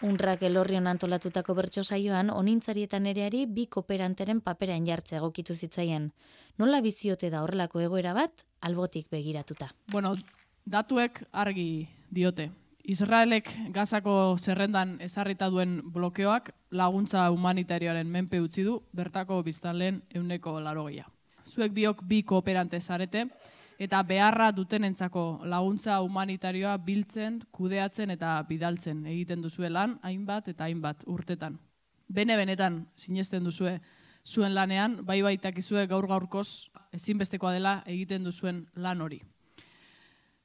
Unrak 0.02 0.46
elorrion 0.48 0.88
antolatutako 0.88 1.54
bertso 1.58 1.82
saioan, 1.84 2.30
onintzarietan 2.32 3.08
ereari 3.12 3.44
bi 3.46 3.66
kooperanteren 3.68 4.40
paperean 4.40 4.86
jartze 4.88 5.18
egokitu 5.18 5.56
zitzaien. 5.56 6.14
Nola 6.58 6.80
biziote 6.80 7.28
da 7.30 7.42
horrelako 7.44 7.82
egoera 7.84 8.14
bat, 8.16 8.46
albotik 8.62 9.10
begiratuta. 9.12 9.68
Bueno, 9.92 10.14
datuek 10.66 11.26
argi 11.32 11.90
diote. 12.16 12.48
Israelek 12.90 13.52
gazako 13.76 14.38
zerrendan 14.40 14.96
ezarrita 15.04 15.50
duen 15.52 15.82
blokeoak 15.84 16.54
laguntza 16.72 17.28
humanitarioaren 17.30 18.08
menpe 18.08 18.40
utzi 18.40 18.64
du 18.64 18.80
bertako 18.96 19.44
biztanleen 19.44 20.02
euneko 20.16 20.62
larogia. 20.64 21.10
Zuek 21.46 21.76
biok 21.76 22.06
bi 22.08 22.24
kooperante 22.24 22.80
zarete, 22.80 23.28
eta 23.80 24.02
beharra 24.04 24.52
dutenentzako 24.52 25.46
laguntza 25.48 26.02
humanitarioa 26.04 26.76
biltzen, 26.84 27.40
kudeatzen 27.52 28.12
eta 28.12 28.36
bidaltzen 28.50 29.06
egiten 29.08 29.42
duzue 29.42 29.70
lan 29.72 29.96
hainbat 30.04 30.52
eta 30.52 30.68
hainbat 30.68 31.06
urtetan. 31.08 31.56
Bene 32.10 32.36
benetan 32.36 32.82
sinesten 32.96 33.44
duzue 33.44 33.80
zuen 34.26 34.54
lanean, 34.54 35.00
bai 35.06 35.22
baitakizue 35.24 35.86
gaur 35.88 36.08
gaurkoz 36.08 36.70
ezinbestekoa 36.94 37.54
dela 37.56 37.80
egiten 37.88 38.24
duzuen 38.24 38.66
lan 38.76 39.02
hori. 39.02 39.22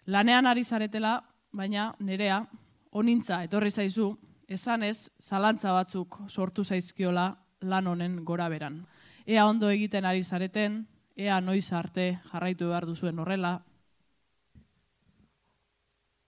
Lanean 0.07 0.47
ari 0.47 0.65
zaretela, 0.65 1.17
baina 1.53 1.95
nerea, 1.99 2.45
onintza 2.93 3.43
etorri 3.43 3.71
zaizu, 3.71 4.13
esanez 4.49 5.11
zalantza 5.19 5.73
batzuk 5.73 6.21
sortu 6.29 6.65
zaizkiola 6.65 7.33
lan 7.63 7.87
honen 7.87 8.19
gora 8.25 8.49
beran. 8.49 8.85
Ea 9.27 9.47
ondo 9.47 9.71
egiten 9.71 10.05
ari 10.05 10.23
zareten, 10.23 10.85
ea 11.17 11.41
noiz 11.41 11.73
arte 11.73 12.19
jarraitu 12.31 12.69
behar 12.69 12.87
duzuen 12.87 13.19
horrela. 13.23 13.55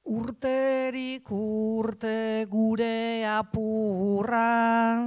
Urterik 0.06 1.30
urte 1.34 2.46
gure 2.46 3.26
apurra, 3.26 5.02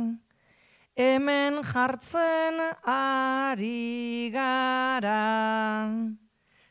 hemen 0.96 1.62
jartzen 1.64 2.60
ari 2.84 4.30
gara. 4.34 5.88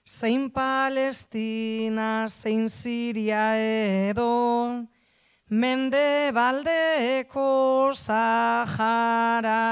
Zein 0.04 0.50
Palestina, 0.50 2.26
zein 2.28 2.68
Siria 2.68 3.56
edo, 3.56 4.84
mende 5.48 6.30
baldeko 6.32 7.92
Sahara 7.94 9.64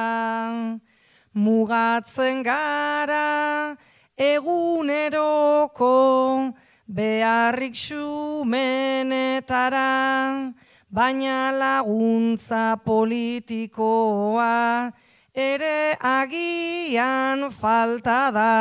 mugatzen 1.37 2.43
gara 2.43 3.77
eguneroko 4.17 5.93
beharrik 6.89 7.75
xumenetara, 7.77 9.45
baina 10.89 11.53
laguntza 11.53 12.81
politikoa 12.85 14.55
ere 15.35 15.97
agian 16.01 17.51
falta 17.51 18.31
da. 18.33 18.53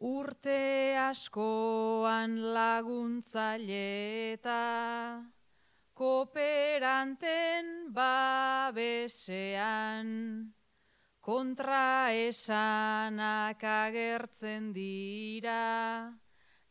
Urte 0.00 0.96
askoan 0.96 2.40
laguntzaile 2.54 4.32
eta 4.32 5.20
kooperanten 5.92 7.92
babesean. 7.92 10.08
Kontra 11.20 12.16
esanak 12.16 13.60
agertzen 13.60 14.72
dira 14.72 16.16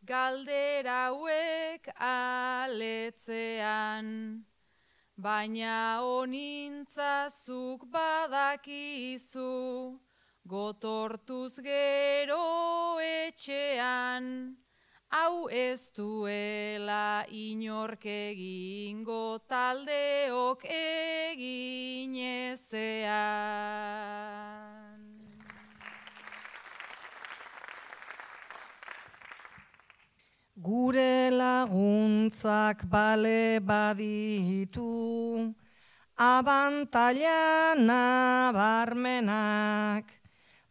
galdera 0.02 1.14
hauek 1.14 1.86
aletzean. 2.02 4.10
Baina 5.22 6.02
onintzazuk 6.02 7.86
badakizu 7.94 10.09
gotortuz 10.46 11.60
gero 11.64 13.00
etxean, 13.00 14.56
hau 15.10 15.50
ez 15.50 15.92
duela 15.92 17.26
inork 17.30 18.06
egingo 18.06 19.40
taldeok 19.48 20.66
egin 20.66 22.16
ezean. 22.16 23.80
Gure 30.60 31.32
laguntzak 31.32 32.84
bale 32.92 33.60
baditu, 33.64 35.56
abantaila 36.20 37.76
nabarmenak, 37.80 39.40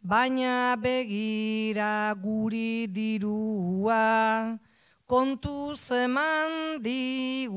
baina 0.02 0.76
begira 0.76 2.14
guri 2.14 2.86
dirua, 2.86 4.58
kontu 5.06 5.74
zeman 5.74 6.82
digutenak. 6.82 7.48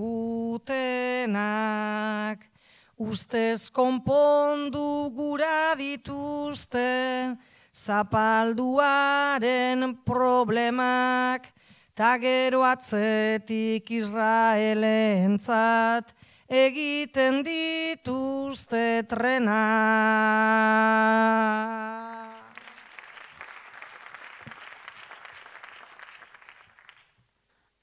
Ustez 3.02 3.74
konpondu 3.74 5.10
gura 5.16 5.74
dituzte, 5.76 7.36
zapalduaren 7.74 9.96
problemak, 10.06 11.48
ta 11.96 12.18
gero 12.22 12.62
atzetik 12.62 13.90
Israelentzat, 13.90 16.14
egiten 16.46 17.44
dituzte 17.44 19.02
trenak. 19.10 19.52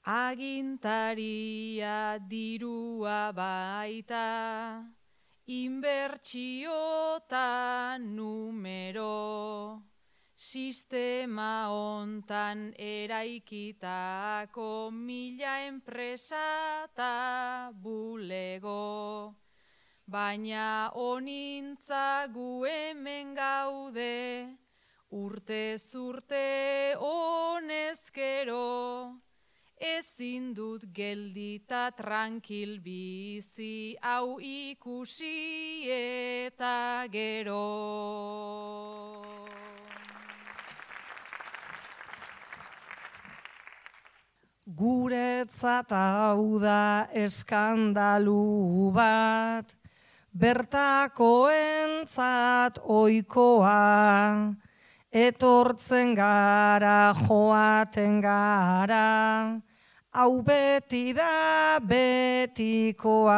Agintaria 0.09 2.17
dirua 2.17 3.29
baita, 3.31 4.81
inbertsiota 5.45 7.45
numero, 8.01 9.85
sistema 10.33 11.69
hontan 11.69 12.73
eraikitako 12.73 14.89
mila 14.89 15.69
enpresa 15.69 16.89
eta 16.89 17.69
bulego. 17.69 19.37
Baina 20.07 20.89
onintza 20.95 22.25
gu 22.33 22.65
hemen 22.65 23.35
gaude, 23.37 24.57
urte 25.11 25.77
zurte 25.77 26.95
honezkero, 26.97 29.28
ezin 29.79 30.51
dut 30.53 30.83
geldita 30.91 31.91
tranquil 31.95 32.83
bizi 32.83 33.95
hau 34.03 34.35
ikusi 34.39 35.87
eta 35.87 37.07
gero. 37.07 37.63
Guretzat 44.67 45.91
hau 45.91 46.59
da 46.59 47.07
eskandalu 47.15 48.91
bat, 48.91 49.75
bertakoentzat 50.35 52.79
oikoa, 52.83 54.55
etortzen 55.11 56.15
gara, 56.15 57.13
joaten 57.25 58.21
gara, 58.21 59.59
hau 60.11 60.41
beti 60.41 61.13
da 61.13 61.79
betikoa, 61.79 63.37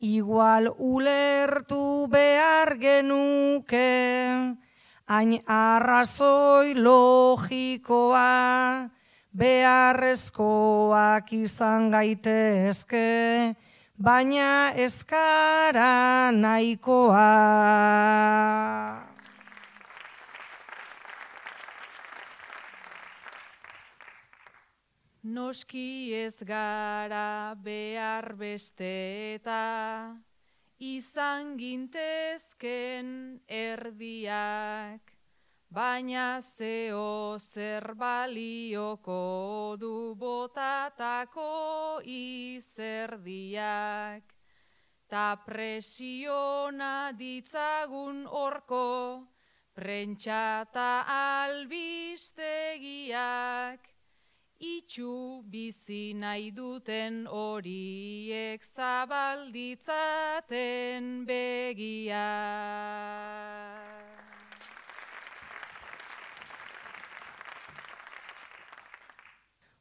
igual 0.00 0.68
ulertu 0.78 2.08
behar 2.10 2.76
genuke, 2.78 4.58
hain 5.06 5.42
arrazoi 5.46 6.74
logikoa, 6.74 8.90
beharrezkoak 9.30 11.32
izan 11.32 11.90
gaitezke, 11.94 13.54
baina 13.96 14.72
ezkara 14.74 16.32
nahikoa. 16.34 17.30
Noski 25.38 26.10
ez 26.18 26.42
gara 26.42 27.54
behar 27.62 28.34
beste 28.34 28.86
eta 29.36 29.62
izan 30.82 31.52
gintezken 31.60 33.12
erdiak, 33.46 35.12
baina 35.70 36.40
zeo 36.42 37.38
zer 37.38 37.94
balioko 38.00 39.76
du 39.78 40.14
botatako 40.18 42.00
izerdiak. 42.02 43.14
Ta 45.06 45.28
presiona 45.46 47.12
ditzagun 47.20 48.26
orko, 48.26 49.22
prentxata 49.78 50.90
albistegiak, 51.20 52.38
itxu 54.58 55.46
bizi 55.46 56.14
nahi 56.14 56.50
duten 56.50 57.26
horiek 57.30 58.62
zabalditzaten 58.62 61.26
begia. 61.26 62.26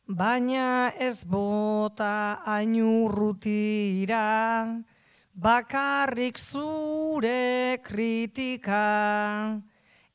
Baina 0.08 0.94
ez 1.00 1.26
bota 1.26 2.42
ainurrutira, 2.46 4.84
bakarrik 5.34 6.38
zure 6.38 7.80
kritika, 7.84 9.62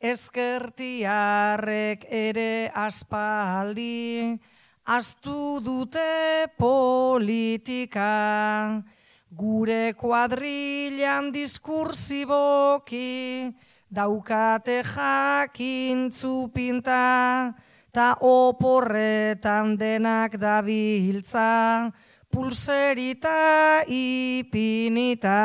ezkertiarrek 0.00 2.04
ere 2.08 2.70
aspaldi, 2.74 4.40
astu 4.86 5.60
dute 5.62 6.48
politika, 6.58 8.82
gure 9.30 9.92
kuadrilan 9.94 11.32
diskursiboki, 11.32 13.54
daukate 13.88 14.82
jakintzu 14.82 16.50
pinta, 16.52 17.54
ta 17.92 18.16
oporretan 18.20 19.76
denak 19.78 20.38
dabiltza, 20.40 21.92
pulserita 22.30 23.84
ipinita. 23.86 25.42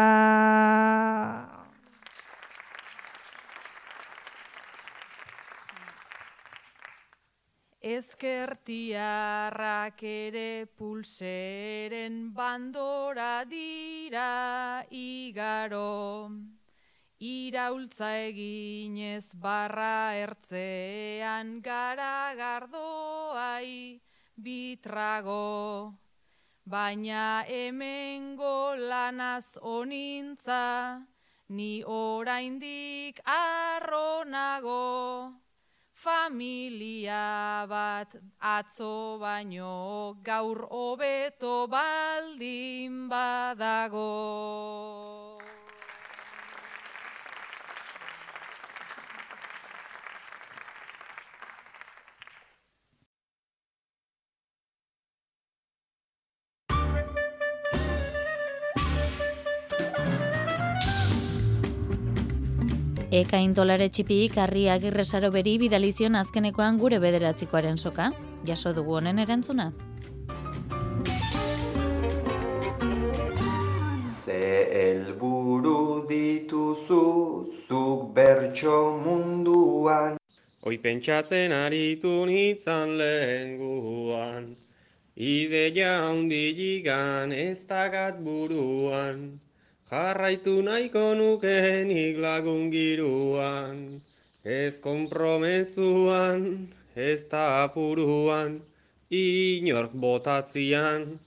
Ezkertiarrak 7.88 10.02
ere 10.04 10.68
pulseren 10.76 12.36
bandora 12.36 13.48
dira 13.48 14.84
igaro. 14.92 16.28
Iraultza 17.24 18.12
eginez 18.28 19.32
barra 19.46 20.20
ertzean 20.20 21.64
gara 21.64 22.36
gardoai 22.36 24.04
bitrago. 24.36 25.96
Baina 26.68 27.48
hemengo 27.48 28.76
lanaz 28.76 29.56
onintza, 29.64 31.08
ni 31.48 31.88
oraindik 31.88 33.24
arronago. 33.24 35.47
Familia 35.98 37.66
bat 37.66 38.14
atzo 38.38 39.18
baino 39.18 40.14
gaur 40.22 40.70
hobeto 40.70 41.66
baldin 41.66 43.10
badago. 43.10 45.27
Eka 63.18 63.38
intolare 63.42 63.88
txipiik 63.90 64.36
harri 64.38 64.68
agirresaro 64.70 65.30
beri 65.34 65.56
bidalizion 65.62 66.18
azkenekoan 66.20 66.76
gure 66.82 67.00
bederatzikoaren 67.02 67.80
soka. 67.82 68.12
Jaso 68.46 68.74
dugu 68.78 68.98
honen 69.00 69.22
erantzuna. 69.24 69.72
Ze 74.26 74.44
helburu 74.74 75.80
dituzu 76.12 77.02
zuk 77.66 78.14
bertso 78.20 78.78
munduan 79.08 80.22
Hoi 80.62 80.78
pentsatzen 80.86 81.56
aritu 81.62 82.14
nitzan 82.30 82.98
lehenguan 83.02 84.54
Ideia 85.16 85.98
hundigigan 86.12 87.34
ez 87.34 87.66
dagat 87.66 88.22
buruan 88.30 89.28
Jarraitu 89.88 90.60
nahiko 90.68 91.16
nukenik 91.16 92.20
lagun 92.20 92.68
giruan, 92.68 94.04
ez 94.44 94.84
konpromezuan, 94.84 96.68
ez 96.92 97.24
da 97.32 97.64
apuruan, 97.64 98.60
inork 99.08 99.96
botatzian, 99.96 101.24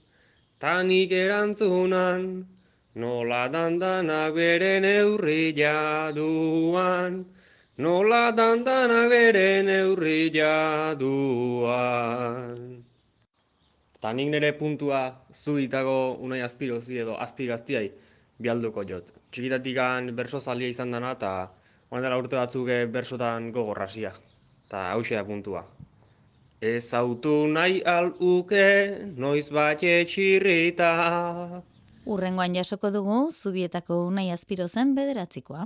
tanik 0.61 1.09
erantzunan, 1.09 2.45
nola 2.93 3.49
dandanak 3.49 4.37
bere 4.37 4.77
neurri 4.77 5.57
jaduan, 5.57 7.25
nola 7.81 8.29
dandanak 8.29 9.09
bere 9.09 9.65
neurri 9.65 10.29
jaduan. 10.29 11.73
Tanik 13.97 14.29
nire 14.29 14.53
puntua 14.53 15.17
zuitago 15.33 16.21
unai 16.21 16.45
aspirozi 16.45 17.01
edo 17.01 17.17
aspiraztiai, 17.17 18.10
bialduko 18.41 18.83
jot. 18.87 19.11
Txikitatik 19.31 19.77
berso 20.17 20.39
zalia 20.39 20.67
izan 20.67 20.91
dana 20.91 21.11
eta 21.17 21.51
oan 21.91 22.01
dela 22.01 22.17
urte 22.17 22.35
batzuk 22.35 22.69
eh, 22.69 22.85
bersotan 22.85 23.51
gogorrazia. 23.51 24.13
Eta 24.65 24.91
hause 24.91 25.15
da 25.15 25.23
puntua. 25.23 25.65
Ez 26.61 26.93
autu 26.93 27.47
nahi 27.47 27.81
aluke, 27.81 28.65
noiz 29.17 29.49
bat 29.49 29.81
txirrita. 29.81 30.91
Urrengoan 32.05 32.55
jasoko 32.55 32.91
dugu, 32.93 33.31
zubietako 33.31 34.05
unai 34.07 34.29
azpiro 34.31 34.67
zen 34.67 34.95
bederatzikoa. 34.95 35.65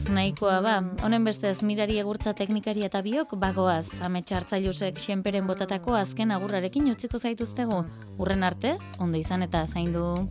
Gaurkoz 0.00 0.14
nahikoa 0.14 0.60
ba, 0.62 0.82
honen 1.04 1.24
bestez 1.24 1.62
mirari 1.62 1.98
egurtza 1.98 2.32
teknikari 2.32 2.84
eta 2.84 3.02
biok 3.02 3.36
bagoaz, 3.36 3.88
ametxartzailusek 4.02 4.98
xenperen 4.98 5.46
botatako 5.46 5.94
azken 5.94 6.30
agurrarekin 6.30 6.90
utziko 6.90 7.18
zaituztegu. 7.18 7.84
Urren 8.18 8.42
arte, 8.42 8.78
ondo 8.98 9.18
izan 9.18 9.42
eta 9.42 9.66
zaindu. 9.66 10.28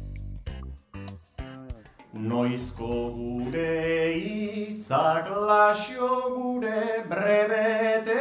Noizko 2.14 3.14
gure 3.14 4.18
itzak 4.18 5.30
lasio 5.30 6.36
gure 6.36 7.04
brebete 7.08 8.20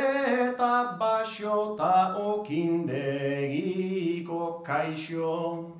eta 0.51 0.97
basio 0.99 1.77
ta 1.79 2.15
okindegi 2.19 4.27
kaixo. 4.65 5.73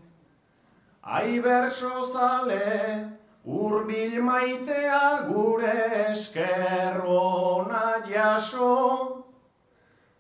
Ai 1.03 1.41
berso 1.41 2.13
zale, 2.13 3.18
urbil 3.49 4.21
maitea 4.23 5.29
gure 5.29 5.77
esker 6.11 7.01
ona 7.07 8.05
jaso. 8.07 9.25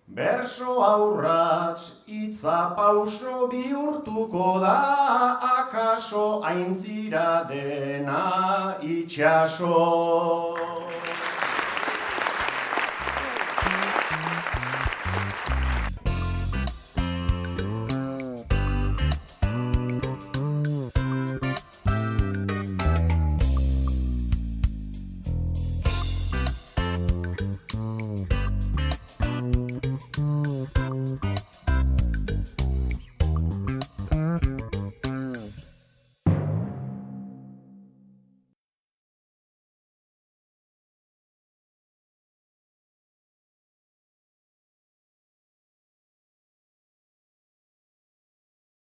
Berso 0.08 0.80
aurratz 0.82 2.04
itza 2.06 2.72
pauso 2.76 3.48
bihurtuko 3.52 4.60
da, 4.60 5.36
akaso 5.58 6.40
aintzira 6.42 7.44
dena 7.50 8.76
itxaso. 8.80 10.67